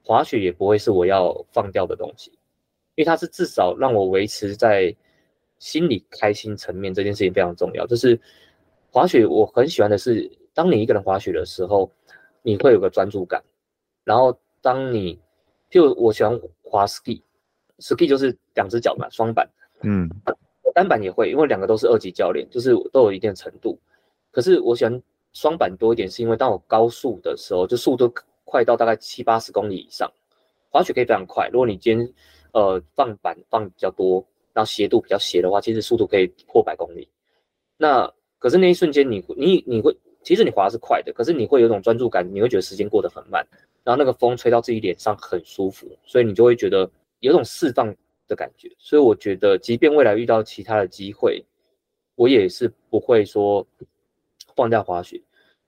[0.03, 2.31] 滑雪也不会是我要放掉的东西，
[2.95, 4.95] 因为它是至少让我维持在
[5.59, 7.85] 心里开心层面，这件事情非常重要。
[7.87, 8.19] 就是
[8.91, 11.91] 滑雪，我很喜欢的是，当你一个人滑雪的时候，
[12.41, 13.43] 你会有个专注感，
[14.03, 15.19] 然后当你
[15.69, 19.49] 就我喜欢滑 ski，ski 就是两只脚嘛，双板，
[19.83, 20.09] 嗯。
[20.73, 23.77] 单板也会，因为两个都是二级教练，就是都有一定程度。
[24.31, 28.13] 可是我喜欢双板多一点，是因为当我高速的时候，就速度
[28.43, 30.11] 快到大概七八十公里以上，
[30.69, 31.49] 滑雪可以非常快。
[31.51, 32.13] 如果你今天
[32.53, 37.07] 呃放板放比较多，然后斜度比较斜的话，其实速度可以破百公里。
[37.77, 43.45] 那可是那一瞬间你，你你会，其实你滑是快的，可是你会有种专注感，你会觉得时间过得很慢，
[43.83, 46.89] 然后那个风吹到自己脸上很舒服，所以你就会觉得
[47.21, 47.95] 有种释放
[48.27, 51.43] 的感觉，所以我觉得，即便未来遇到其他的机会，
[52.15, 53.65] 我也是不会说
[54.55, 55.21] 放假滑雪。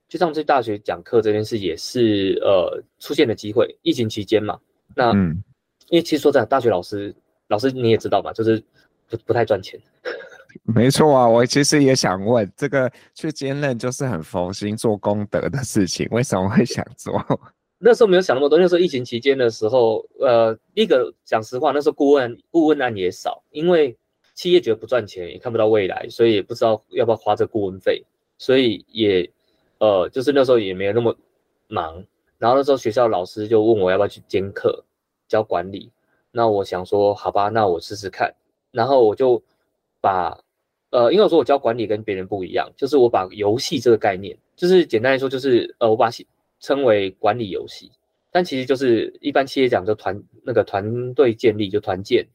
[0.08, 3.76] 就像这大学讲课这件事，也是呃出现的机会。
[3.82, 4.58] 疫情期间嘛，
[4.94, 5.42] 那、嗯、
[5.88, 7.14] 因为其实说真的，大学老师
[7.48, 8.62] 老师你也知道嘛，就是
[9.08, 9.80] 不不太赚钱。
[10.62, 17.20] 没错啊，我其实也想问，这个去兼任就是很佛心做功德的事情，为什么会想做？
[17.78, 18.56] 那时候没有想那么多。
[18.56, 23.96] 那时候疫情期间的时候，呃，一个讲实话，那时候顾问顾问案也少，因为
[24.34, 28.04] 企业觉得不赚钱，也看不到未来，所以也不知道要不要花这顾问费，
[28.38, 29.30] 所以也
[29.78, 31.16] 呃，就是那时候也没有那么
[31.68, 32.04] 忙。
[32.38, 34.84] 然后那时候学校老师就问我要不要去兼课
[35.28, 35.90] 教管理，
[36.30, 38.34] 那我想说好吧，那我试试看。
[38.70, 39.42] 然后我就
[40.00, 40.38] 把
[40.90, 46.10] 呃，因为我说我教管理跟别人不一样，就是我把游戏这个概念，就是简单来说，就是呃，我把。
[46.60, 47.92] 称为管理游戏，
[48.30, 52.26] 但其实就是一般企业讲就团那个团队建立就团建，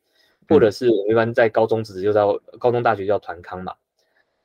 [0.47, 3.73] 或者是我们一般在高中职就叫高中大学叫团康嘛，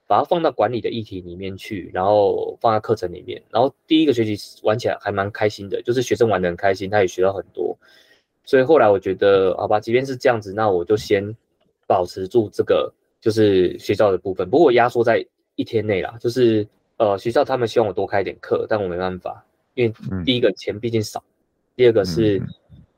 [0.06, 7.76] 把它放到管理的议题里面去，然后放在课程里面，然后第一个学期玩起来还蛮开心的，就是学生玩得很开心，他也学到很多，
[8.44, 11.34] 所以后来我觉得好吧，即便是这样子，那我就先
[11.86, 15.24] 保持住这个就是学校的部分，不过我压缩在
[15.56, 19.44] 一天内啦，就是呃学校他们希望我多开一点课，但我没办法。
[19.74, 19.92] 因为
[20.24, 21.34] 第一个钱毕竟少，嗯、
[21.74, 22.38] 第二个是，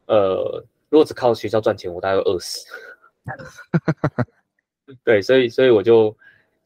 [0.09, 2.67] 嗯、呃，如果只靠学校赚钱，我大概会饿死。
[5.03, 6.15] 对，所以所以我就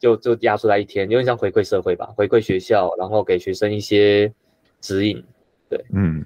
[0.01, 4.33] 就就压出来一天，有点像回馈社会吧，回馈学校，然后给学生一些
[4.81, 5.23] 指引。
[5.69, 6.25] 对，嗯，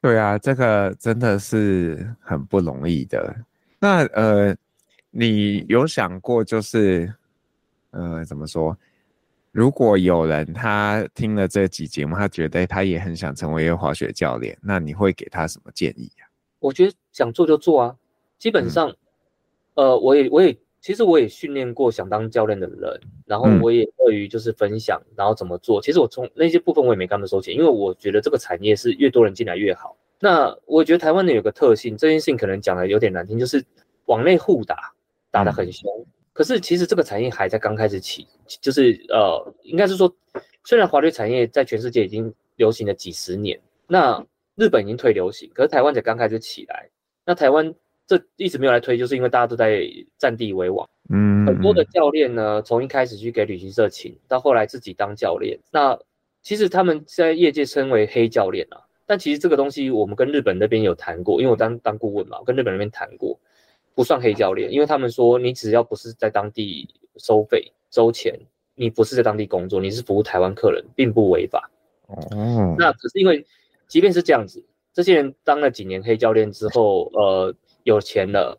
[0.00, 3.34] 对啊，这个真的是很不容易的。
[3.80, 4.56] 那呃，
[5.10, 7.12] 你有想过就是，
[7.90, 8.78] 呃，怎么说？
[9.50, 16.30] 如果有人他听了这集节目，他觉得他也很想成为一个滑雪教练，那你会给他什么建议啊？
[16.60, 17.96] 我觉得想做就做啊。
[18.38, 18.88] 基本上，
[19.74, 25.80] 嗯、呃，我也我也其实我也训练过想当教练的人，然后我也乐于就是分享，然后怎么做。
[25.82, 29.96] 其实我从那些部分我也没跟他们收钱，因为我觉得这个产业是越多人进来越好。
[30.20, 33.64] 那我觉得台湾的有个特性，这件事情可能讲的有点难听，就是
[34.06, 34.92] 往内互打，
[35.30, 35.90] 打得很凶。
[35.98, 36.06] 嗯
[36.38, 38.24] 可是其实这个产业还在刚开始起，
[38.60, 40.08] 就是呃，应该是说，
[40.62, 46.88] 虽然滑雪产业在全世界已经流行了几十年，那日本已经退流行，可是台湾才刚开始起来。
[47.24, 47.74] 那台湾
[48.08, 49.86] 这一直没有来推，就是因为大家都在
[50.18, 50.88] 占地为王。
[51.10, 55.60] 嗯，很多的教练呢，从一开始去给旅行社请，到后来自己当教练。
[55.70, 55.96] 那
[56.42, 63.38] 其实他们在业界称为黑教练啊，但其实这个东西我们跟日本那边有谈过，因为我当当顾问嘛，我跟日本那边谈过。
[63.94, 68.32] 不算黑教练，因为他们说你只要不是在当地收费收钱，
[68.76, 71.68] 你不是在当地工作，你是服务台湾客人，并不违法。
[72.06, 73.44] 哦，那只是因为，
[73.88, 77.52] 即便是这样子，这些人当了几年黑教练之后，呃，
[77.88, 78.58] 有钱了，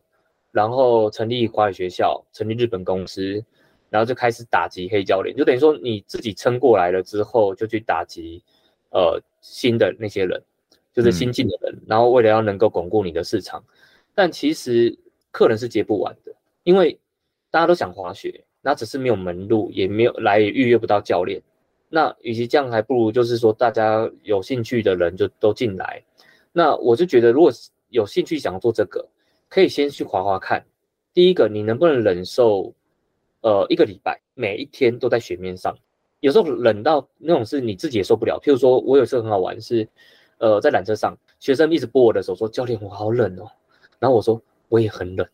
[0.52, 3.44] 然后成立华语学校，成立日本公司，
[3.88, 8.42] 然后就开始打击黑教练，就等于说你自己撑过来了之后，就去打击
[8.90, 10.42] 呃新的那些人，
[10.92, 13.64] 就是新进的人，嗯、然后为了要能够巩固你的市场，
[14.14, 14.96] 但其实。
[15.32, 16.98] 客人是接不完的，因为
[17.52, 21.40] 大家都想滑雪，那只是没有门路，也没有来也预约不到教练。
[21.88, 26.02] 那与其这样，还不如就是说大家有兴趣的人就都进来。
[26.50, 27.52] 那我就觉得，如果
[27.90, 29.06] 有兴趣想做这个，
[29.50, 30.64] 可以先去滑滑看。
[31.12, 32.72] 第一个，你能不能忍受，
[33.42, 35.76] 呃，一个礼拜每一天都在雪面上，
[36.20, 38.40] 有时候冷到那种是你自己也受不了。
[38.42, 39.86] 譬如说我有一次很好玩是，
[40.38, 43.50] 呃，在缆车上，学生一直拨我的手说：“教练，我好冷哦。”
[43.98, 44.40] 然后我说
[44.70, 45.28] ：“我也很冷。”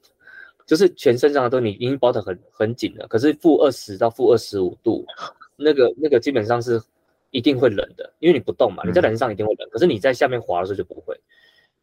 [0.67, 5.07] 就是全身上的都你已经包得很很紧了，可是负二十到负二十五度，
[5.55, 6.83] 那个那个基本上是
[7.31, 11.15] 一定会冷的，因为你不动嘛，你在缆车上一定会冷，可是你在下面滑的时候就不会。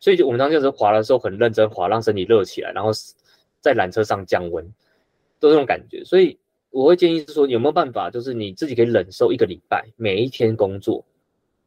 [0.03, 2.91] 所以就我们当时滑的时候很认真滑，让身体热起来，然后
[3.61, 4.65] 在缆车上降温，
[5.39, 6.03] 都这种感觉。
[6.03, 6.37] 所以。
[6.75, 11.05] 我会建议是说，有没有办法，就是你自己可以忍受一个礼拜，每一天工作，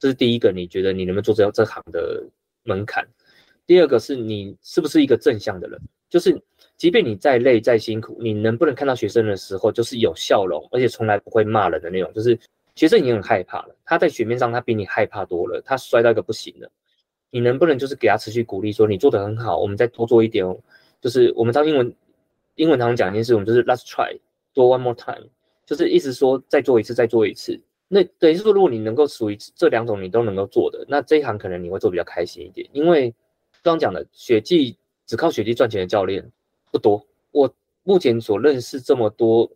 [0.01, 2.21] 这是第一个，你觉得你能不能做这这行的
[2.65, 3.07] 门槛？
[3.69, 5.81] 第二个是你是不是一个正向的人，
[6.11, 6.37] 就是
[6.77, 12.37] 即便你再累再辛苦，你能不能看到学生的时候就是有笑容，而且从来不会骂人的那种，就是
[12.75, 16.69] 学生已经很害怕了，他在雪面上他比你害怕多了，他摔到一个不行了，
[17.31, 20.59] 你能不能就是给他持续鼓励，说你做的很好，我们再多做一点哦，
[21.01, 21.95] 就是我们当英文
[22.55, 24.19] 英文常讲一件事，我们就是 let's try。
[24.55, 25.29] 多 one more time，
[25.67, 27.61] 就是意思说再做一次，再做一次。
[27.89, 32.67] 那等于是说，如果你能够属于这两种你都能够做的，那这一行可能你会做比较开心一点。
[32.73, 33.11] 因为
[33.63, 36.27] 刚刚讲的雪季只靠雪季赚钱的教练
[36.73, 37.07] 不多。
[37.33, 39.47] 我目前所认识这么多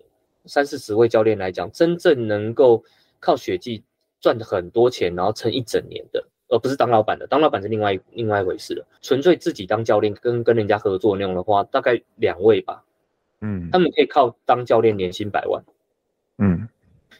[0.45, 2.85] 三四十位教练来讲，真正能够
[3.19, 3.83] 靠雪季
[4.21, 7.27] 赚很多钱，然后撑一整年的，而不是当老板的。
[7.27, 8.87] 当老板是另外另外一回事了。
[9.01, 12.85] 纯粹自己当教练跟跟人家合作那种的话，大概两位吧。
[13.41, 15.65] 嗯，他们可以靠当教练年薪百万，
[16.37, 16.69] 嗯，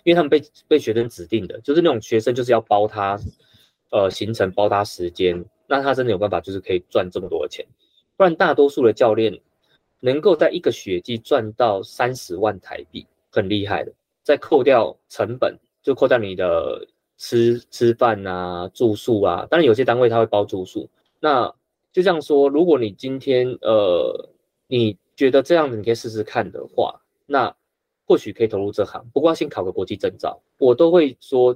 [0.05, 3.19] 因为他们被被学生指定的，就是那种学生就是要包他，
[3.91, 7.65] 呃，行程包他时间，那他真的有办法，就是可以赚这么多的钱。
[8.19, 9.41] 不然大多数的教练
[10.01, 13.93] 能够在一个学季赚到三十万台币，很厉害的。
[14.23, 16.87] 再扣掉成本，就扣掉你的
[17.21, 20.89] 吃吃饭啊、住宿啊，当然有些单位他会包住宿。
[21.21, 21.55] 那
[21.93, 24.31] 就这样说，如果你今天呃
[24.67, 24.99] 你。
[25.17, 27.55] 觉得这样子你可以试试看的话，那
[28.07, 29.07] 或许可以投入这行。
[29.13, 31.55] 不过要先考个国际证照，我都会说，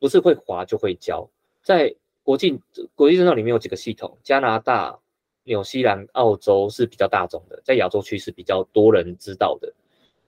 [0.00, 1.30] 不是会滑就会教。
[1.62, 1.94] 在
[2.24, 2.60] 国际
[2.96, 4.98] 国际证照里面有几个系统，加拿大、
[5.44, 9.72] 纽西兰、澳洲是比较大众的，在亚洲区是比较多人知道的。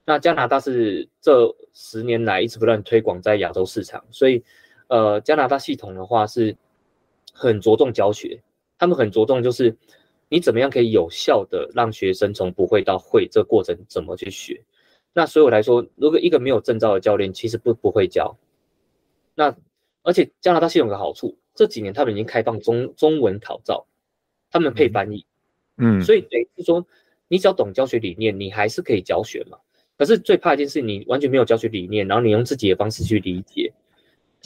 [0.04, 4.44] 那加拿大是这十年来一直不断推广在亚洲市场，所以
[4.88, 6.56] 呃，加拿大系统的话是
[7.32, 8.40] 很着重教学，
[8.78, 9.76] 他们很着重就是。
[10.28, 14.60] 你怎么样可以有效的让学生从不会到会这个过程怎么去学？
[15.12, 18.36] 那所以我来说，如果一个没有证照的教练，其实不不会教。
[19.36, 19.56] 那
[20.02, 23.86] 而且加拿大系统有个好处，这几年他们已经开放中中文考照，
[24.50, 25.24] 他们配翻译，
[25.76, 26.84] 嗯，所以等于是说，
[27.28, 29.56] 你只要懂教学理念，你还是可以教学嘛。
[29.96, 33.72] 可是最怕一件事，你完全没有教学理念，然后你用自己的方式去理解。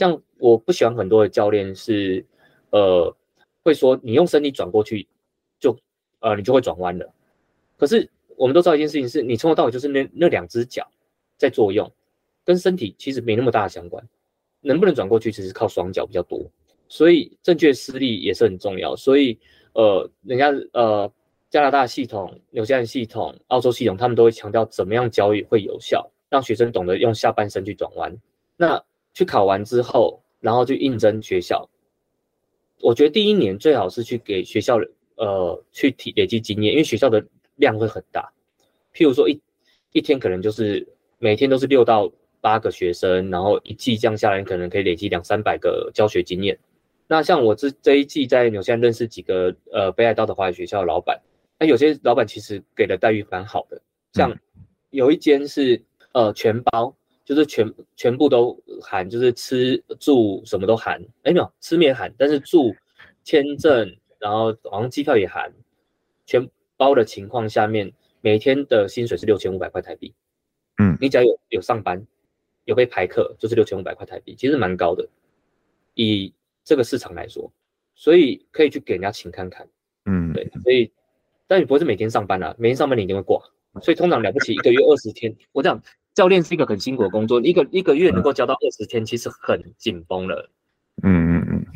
[0.01, 2.25] 像我不喜欢很多的教练是，
[2.71, 3.15] 呃，
[3.63, 5.07] 会说你用身体转过去。
[5.59, 5.77] 就
[6.21, 7.07] 呃，你就会转弯了。
[7.77, 10.91] 可是我们都知道一件事情是，你从头到尾就是那那两只脚
[11.37, 11.93] 在作用，
[12.47, 14.03] 跟身体其实没那么大的相关。
[14.63, 16.51] 能不能转过去，其实靠双脚比较多。
[16.89, 18.97] 所以正确施力也是很重要。
[18.97, 19.39] 所以
[19.75, 21.13] 呃，人家呃
[21.51, 28.17] 加拿大系统、纽西兰系统、澳洲系统，他们都会强调怎么样教育会有效，让学生懂得用下半身去转弯。
[28.57, 28.83] 那
[29.15, 31.69] 去考完之后，然后去应征学校。
[32.81, 34.79] 我觉得第一年最好是去给学校。
[35.17, 37.23] 呃，去体累积经验，因为学校的
[37.57, 38.33] 量会很大。
[38.95, 39.39] 譬如说一
[39.93, 40.89] 一天可能就是
[41.19, 46.59] 每天都是六到八个学生，然后一季这样下来，可能可以累积两三百个教学经验。
[47.07, 51.21] 那像我这这一季在纽西兰认识几个呃北海道的华语学校的老板，
[51.59, 53.79] 那有些老板其实给的待遇蛮好的，
[54.15, 54.35] 像
[54.89, 55.83] 有一间是
[56.13, 56.97] 呃全包，
[57.31, 61.01] 就是全全部都含，就是吃住什么都含。
[61.23, 62.75] 哎，没有吃没含，但是住
[63.23, 63.97] 签证。
[64.19, 65.51] 然后好像机票也含，
[66.27, 70.13] 全包的情况下面，每天的薪水是六千五百块台币。
[70.77, 72.05] 嗯，你只要有有上班，
[72.65, 75.09] 有被排课，就是六千五百块台币，其实蛮高的，
[75.95, 77.51] 以这个市场来说，
[77.95, 79.67] 所以可以去给人家请看看。
[80.05, 80.93] 嗯，对，所以
[81.47, 83.43] 但你不会是每天上班啊，每天上班你一定会挂，
[83.81, 85.35] 所以通常了不起一个月二十天。
[85.53, 85.83] 我讲
[86.15, 90.51] 教练是一个很辛苦的工作，一个一个月能够教到二十天，其实很紧绷了。
[91.03, 91.67] 嗯嗯嗯。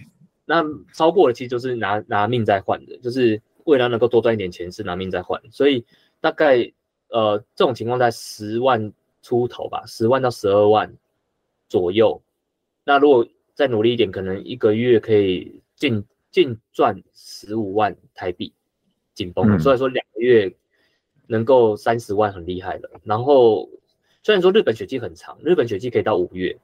[0.45, 0.63] 那
[0.93, 5.41] 超过了，其实就是拿拿命在换的，就是为了能够多赚一点钱，是拿命在换。
[5.51, 5.85] 所以
[6.21, 6.71] 大概
[7.09, 10.95] 呃这种情况在十万出头吧，十万到十二万
[11.69, 12.21] 左右。
[12.85, 18.53] 那如果再努力一点，可能一个月可以净净赚十五万台币，
[19.15, 19.59] 紧绷了。
[19.59, 20.55] 所以说两个月
[21.29, 22.91] 能够三十万很厉害了。
[23.05, 23.71] 然后
[24.25, 26.57] 虽然说日本雪季很长，日本雪季可以到五月，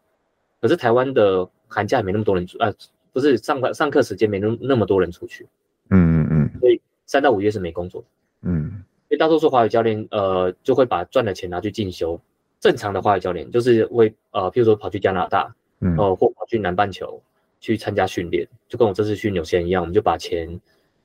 [0.61, 2.73] 可是台湾的寒假也没那么多人出啊。
[3.13, 5.45] 不是上课上课时间没那那么多人出去，
[5.91, 8.07] 嗯嗯嗯，所以三到五月是没工作的，
[8.43, 8.71] 嗯，
[9.09, 12.19] 所以大多数华语教练呃就会把赚的钱拿去进修，
[12.61, 17.21] 正常的华语教练，就是会呃，譬如说跑去加拿大，嗯，哦，或跑去南半球
[17.61, 20.49] 去参加训练，就跟我这次去纽西兰一样，我们就把钱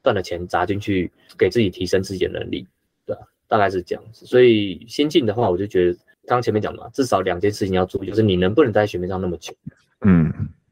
[0.04, 2.68] 赚的钱砸进去，给自己提升自己的能力，
[3.08, 3.24] 对吧？
[3.48, 4.28] 大概是这样子。
[4.28, 5.98] 所以先进的话，我就觉得
[6.28, 9.54] 刚刚前面讲嘛，至少两件事情要注意，就是你能不能在雪面上那么久，
[10.02, 10.32] 嗯，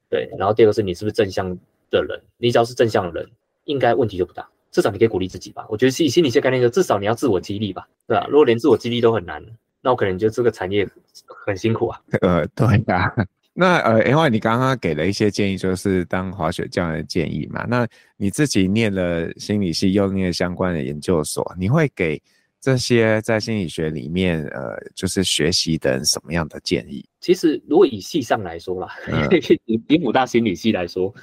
[0.09, 0.29] 对。
[0.37, 1.49] 然后第二个是你是不是正向
[1.89, 3.29] 的人，你只要是正向的人，
[3.65, 4.47] 应该问题就不大。
[4.71, 5.65] 至少你可以鼓励自己吧。
[5.69, 8.25] 我觉得心心理学概念就至少你要自我激励吧，对吧？
[8.27, 9.43] 如果连自我激励都很难，
[9.81, 10.89] 那我可能觉得这个产业
[11.45, 12.01] 很辛苦啊。
[12.21, 13.13] 呃，对啊。
[13.53, 17.63] 那呃，因为你刚刚给了一些建议，就是当滑雪教练的建议嘛。
[17.69, 17.87] 那
[18.17, 22.19] 你自己念了心理系，又念相关的研究所，你会给
[22.63, 27.05] 这些在心理学里面呃，就是学习的人什么样的建议？
[27.19, 29.27] 其实，如果以系上来说啦，嗯、
[29.67, 31.13] 以以辅大心理系来说，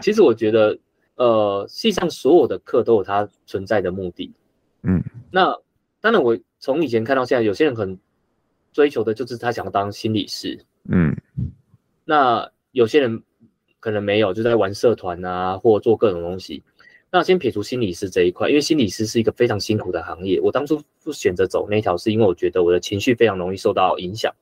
[0.00, 0.78] 其实我觉得。
[1.20, 4.32] 呃，系上所有的课都有它存在的目的，
[4.84, 5.52] 嗯，那
[6.00, 7.98] 当然，我从以前看到现在，有些人很
[8.72, 11.16] 追求的就是他想要当心理师，嗯，
[12.04, 13.20] 那有些人
[13.80, 16.62] 可能没有，就在玩社团啊，或做各种东西。
[17.10, 20.40] 那先撇除心理师这一块，因为心理师是一个非常辛苦的行业。
[20.40, 24.34] 我当初不选择走那条，是因为我觉得我的情绪非常容易受到影响。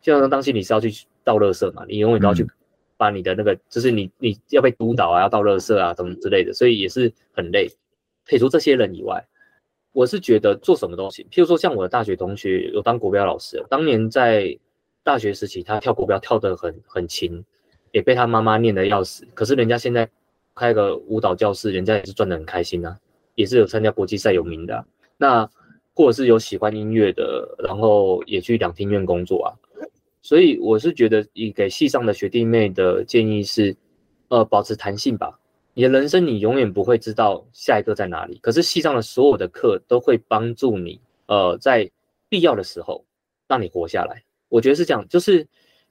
[0.00, 0.90] 就像当心理师要去
[1.22, 2.48] 倒垃圾嘛，你永远都要去、嗯。
[2.98, 7.68] 把你的那个，就是你你要被督导啊，要倒垃圾啊，什么之类的，所以也是很累。
[8.24, 9.22] 撇除这些人以外，
[9.92, 14.58] 我是觉得做什么东西，譬如说像我的大学同学有当国标老师，当年在
[15.04, 17.44] 大学时期他跳国标跳得很很勤，
[17.92, 19.28] 也被他妈妈念得要死。
[19.34, 20.08] 可是人家现在
[20.56, 22.98] 开个舞蹈教室，人家也是赚得很开心啊，
[23.36, 24.84] 也是有参加国际赛有名的。
[25.16, 25.48] 那
[25.94, 29.48] 或者是有喜欢音乐的，然后也去两厅院工作啊。
[30.22, 33.76] 所以我是觉得，以给系上的学弟妹的建议是，
[34.28, 35.38] 呃，保持弹性吧。
[35.72, 41.88] 你的人生你永远不会知道下一个在哪里，可是系上的所有的课都会帮助你，呃，在
[42.28, 43.04] 必要的时候
[43.46, 44.24] 让你活下来。
[44.48, 45.46] 我觉得是这样，就是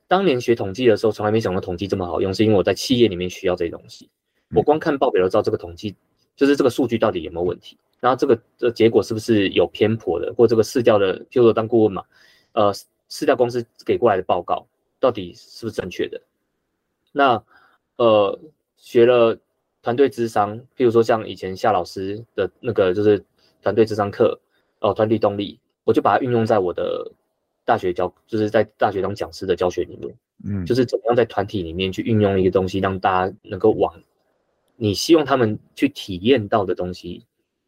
[0.07, 4.09] 当年学统计的时候，从来没想过统计这么好用，是因为我在企业里面需要这些东西。
[4.55, 5.95] 我光看报表都知道这个统计，
[6.35, 12.03] 就是这个数据到底有没有问题，然后这个这结果是不是有偏颇的，或这个市调的，譬如说当顾问嘛，
[12.53, 12.73] 呃。
[13.07, 14.65] 市调公司给过来的报告
[14.99, 16.19] 到底是不是正确的？
[17.11, 17.41] 那
[17.97, 18.37] 呃，
[18.77, 19.37] 学了
[19.83, 23.23] 团队智商，譬如说像以前夏老师的那个就是
[23.61, 24.37] 团队智商课
[24.79, 27.11] 哦，团体动力，我就把它运用在我的
[27.63, 33.93] 大学教，就是在大学当讲师的教学里面，嗯，就是怎么样在团体里面去运用一个东西，让大家能够往
[34.77, 37.25] 你希望他们去体验到的东西，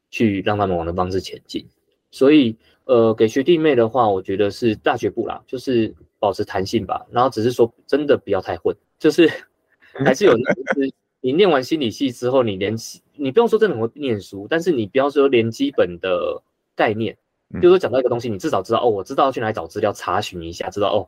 [0.10, 1.66] 去让他们往的方式前进，
[2.12, 2.56] 所以。
[2.88, 7.06] 呃，给学弟妹的话，我觉得是大学部啦，就是保持弹性吧。
[7.12, 9.30] 然后只是说，真的不要太混，就是
[10.06, 12.74] 还是有，就是你念完心理系之后，你连
[13.16, 16.42] 你不用说真的很会念书，但是你不要说连基本的
[16.78, 17.14] 概念，
[17.60, 21.04] 比如说讲到一个东西，你至少知道哦，我知道要去哪里找资料查询一下，知道哦，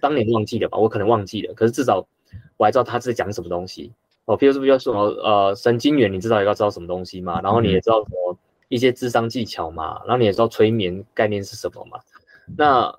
[0.00, 2.08] 当年忘记了吧，我可能忘记了，可是至少
[2.56, 3.92] 我还知道他是讲什么东西
[4.32, 4.36] 哦。
[4.36, 8.36] 比如说，比如说呃，神经元，你知道也要知道什么东西嘛，然后你也知道什么。
[8.70, 11.98] 一些智商技巧嘛，然后你也知道催眠概念是什么嘛？
[12.56, 12.96] 那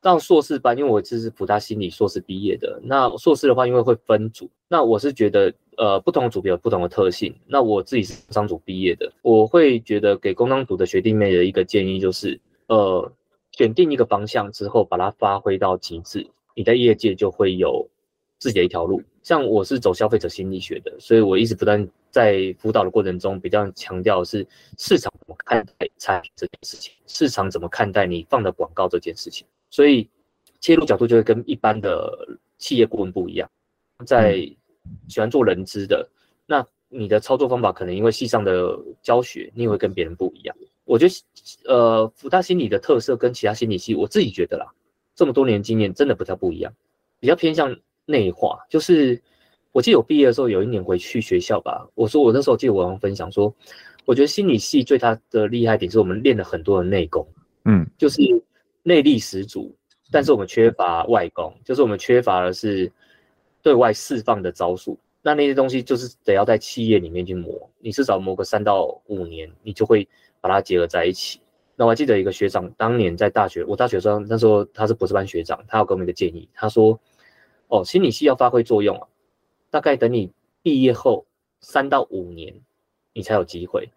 [0.00, 7.38] 到硕士班，因为我这是辅大心理硕士毕业的，那硕士的话，因为会分组，那我是觉得，呃，不同的组别有不同的特性。
[7.46, 13.12] 那我自己是工商组毕业的，我会觉得给工商组的学弟妹的一个建议就是，呃，
[13.52, 17.86] 选定一个方向之后，把它发挥到极致，你在业界就会有
[18.38, 19.02] 自己的一条路。
[19.22, 24.46] 像我是走消费者心理学的，所以我一直不断在辅导的过程中比较强调是
[24.78, 30.08] 市场怎么看待产品这件事情，市场怎么看待你放的广告这件事情，所以
[30.60, 33.48] 切入角度就会跟一般的企业顾问不一样。
[34.06, 34.38] 在
[35.08, 36.08] 喜欢做人资的，
[36.46, 40.56] 那你的操作方法可能因为系上的教学，你也会跟别人不一样。
[40.84, 41.14] 我觉得
[41.66, 44.66] 呃，福大心理的特色跟其他心理系，我自己觉得啦，
[45.14, 46.72] 这么多年经验真的不太不一样，
[47.20, 47.78] 比较偏向。
[48.10, 49.20] 内化就是，
[49.72, 53.54] 我记得我毕业的时候有一年回去学校吧，我说我那时候记得我刚分享说，
[54.04, 57.24] 我觉得心理系最大的厉害点是我们练了很多的内功，
[57.66, 58.20] 嗯，就是
[58.82, 59.72] 内力十足，
[60.10, 62.90] 但是我们缺乏外功，就是我们缺乏的是
[63.62, 70.08] 对外释放的招数，那那些东西就是得要在企业里面去磨，你至少磨个三到五年，你就会
[70.40, 71.40] 把它结合在一起。
[71.76, 76.98] 那我还记得一个学长当年在大学，我大学生那时候他是博士班学长，他有给我们一个建议，他说。
[77.70, 79.06] 哦，心理系要发挥作用啊，
[79.70, 81.24] 大概等你毕业后
[81.60, 82.54] 三到五年，
[83.12, 83.88] 你才有机会。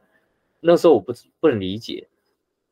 [0.62, 2.08] 那时候我不不能理解，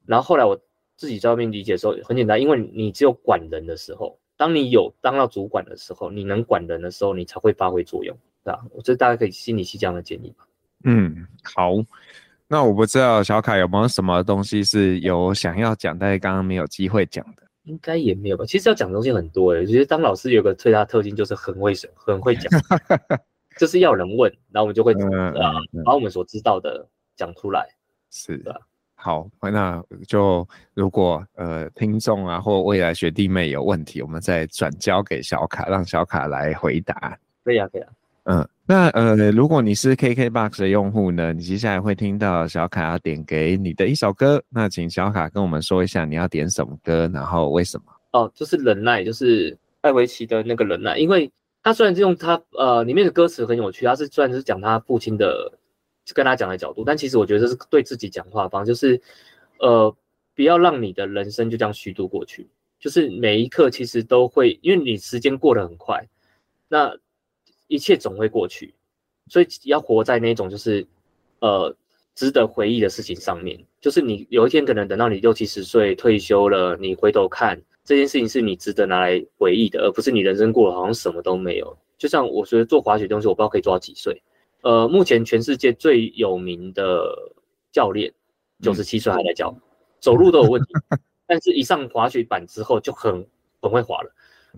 [0.06, 0.58] 然后后来我
[0.96, 8.64] 自己在外面理解的时候很简单，因为你只有管人的时候，当你有当到主管的时候，你能管人的时候，你才会发挥作用，对吧？
[8.72, 10.48] 我觉得大家可以心理系这样的建议吧。
[10.84, 11.74] 嗯，好。
[12.48, 17.44] 那我不知道小凯有没有什么东西是有想要讲，但是刚刚没有机会讲的。
[17.64, 18.46] 应该也没有吧。
[18.46, 22.52] 其实要讲的东西很多诶、欸，我觉得当老师有个最大的特性就是很会讲，很会讲，
[23.58, 25.54] 就是要人问，然后我们就会、嗯、呃
[25.86, 27.68] 把我们所知道的讲出来。
[28.10, 28.60] 是的，
[28.96, 37.18] 好，那就如果呃听众啊或未来学弟妹有问题，我们再转交给小卡，让小卡来回答。
[37.44, 37.90] 可以啊，可以啊。
[38.26, 47.84] 嗯，那呃，如果你是 KKBOX 的用户呢，你接下来会听到小卡要点给你的一首歌，那请小卡跟我们说一下你要点什么歌，然后为什么？
[48.14, 51.30] 哦，就是忍耐，就是艾维奇的那个忍耐，因为
[51.62, 55.52] 他虽然是用他呃里面的歌词很有趣，他是虽然是讲他父亲的，
[56.14, 59.02] 跟他讲的角度，但其实我觉得是对自己讲话方，就是
[59.60, 59.94] 呃
[60.34, 62.48] 不要让你的人生就这样虚度过去，
[62.80, 66.08] 就是每一刻其实都会，因为你时间过得很快，
[66.70, 66.96] 那。
[67.72, 68.74] 一切总会过去，
[69.28, 70.86] 所以要活在那种就是，
[71.40, 71.74] 呃，
[72.16, 73.58] 值得回忆的事情上面。
[73.80, 81.78] 就是你有一天可能等到你六七十岁退休了，你回头看这件事情是你值得拿来回忆的，而不是你人生过了好像什么都没有。
[81.98, 84.22] 就像我觉得做滑雪东西，我不知道可以做到几岁。
[84.64, 87.06] 呃，目前全世界最有名的
[87.72, 88.14] 教练，
[88.62, 89.56] 九十七岁还在教，
[90.02, 90.74] 走路都有问题，
[91.26, 93.26] 但是一上滑雪板之后就很
[93.62, 94.14] 很会滑了。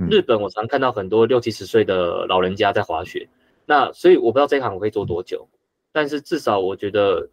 [0.10, 3.30] 日本我常看到很多六七十岁的老人家在滑雪，
[3.66, 5.48] 那所以我不知道这一行我可以做多久，
[5.92, 7.30] 但是至少我觉得，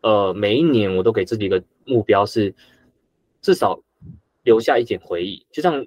[0.00, 2.52] 呃，每一年我都给自己一个目标是，
[3.40, 3.80] 至少
[4.42, 5.46] 留下一点回忆。
[5.52, 5.86] 就像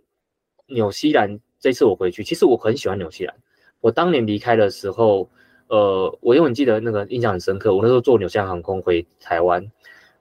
[0.67, 3.36] 纽西兰这次我回去，其实我很喜欢纽西兰。
[3.82, 5.30] 我当年离开的时候，
[5.67, 7.76] 呃，我永远记得那个印象很深刻。
[7.76, 9.69] 我那时候坐纽西兰航空回台湾，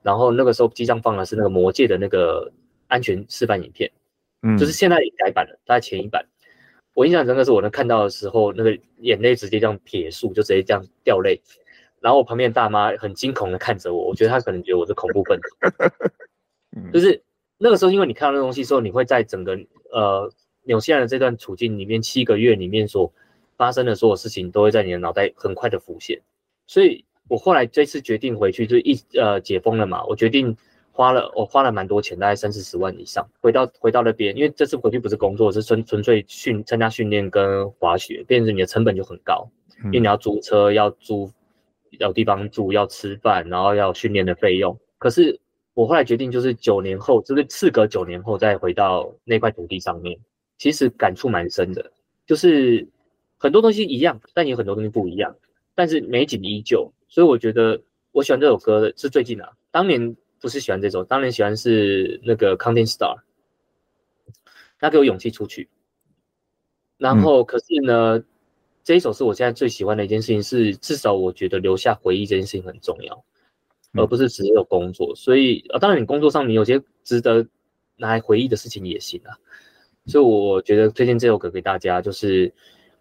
[0.03, 2.51] 然后那个时候机上放的是那个魔戒的那个
[2.89, 3.89] 安全示范影片。
[4.43, 6.27] 嗯，就是现在也改版了，大概前一版，
[6.95, 11.41] 我印象深刻是我能看到的时候，那个眼泪直接这样撇竖，就直接这样掉泪。
[12.01, 15.49] 然后我旁边大妈很惊恐的看着我，我觉得她可能觉得我是恐怖分子。
[16.93, 17.23] 就是
[17.57, 19.57] 那个时候，因为你看到那东西之后，你会在整个
[19.93, 20.29] 呃
[20.65, 23.13] 纽西兰的这段处境里面，七个月里面所
[23.57, 26.21] 发生的所有事情，都会在你的脑袋很快的浮现。
[26.67, 30.57] 所以我后来这次决定回去，就一呃解封了嘛，我决定。
[30.95, 33.27] 花了我花了蛮多钱，大概三四十万以上。
[33.41, 39.49] 回到回到那边，因为这次回去不是工作，是纯纯粹训参加训练跟滑雪，变成你的成本就很高，
[39.87, 41.31] 因为你要租车，要租
[41.93, 44.79] 有地方住，要吃饭，然后要训练的费用。
[44.99, 45.41] 可是
[45.73, 50.19] 我后来决定，就是九年后，就是事隔九年后再回到那块土地上面，
[50.59, 51.91] 其实感触蛮深的。
[52.27, 52.87] 就是
[53.39, 55.35] 很多东西一样，但有很多东西不一样，
[55.75, 56.93] 但是美景依旧。
[57.09, 57.81] 所以我觉得
[58.13, 60.15] 我喜欢这首歌的是最近啊，当年。
[60.43, 63.21] 不是喜欢这首，当然喜欢是那个 Counting Star，
[64.81, 65.69] 他给我勇气出去。
[66.99, 68.25] 然后，可是呢，嗯、
[68.83, 73.25] 这一首是我现在最喜欢的一件事情，是至少我觉得留下回忆这件事情很重要，
[73.95, 75.15] 而不是只有工作。
[75.15, 77.47] 所以，呃，当然你工作上你有些值得
[77.97, 79.39] 拿来回忆的事情也行啊。
[80.07, 82.53] 所以我觉得推荐这首歌给大家，就是，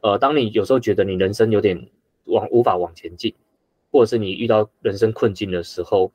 [0.02, 1.90] 呃，当你有时候觉得你人生有点
[2.26, 3.34] 往无法往前进，
[3.92, 6.12] 或者是你遇到人生困境的时候。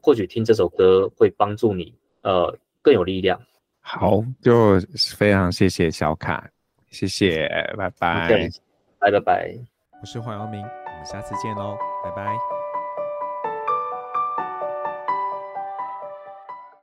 [0.00, 3.40] 或许听这首歌会帮助你，呃，更有力量。
[3.80, 4.80] 好，就
[5.16, 6.48] 非常谢谢小卡，
[6.90, 8.50] 谢谢，拜拜，
[8.98, 9.54] 拜拜拜。
[10.00, 12.63] 我是黄阳明，我们下次见喽，拜拜。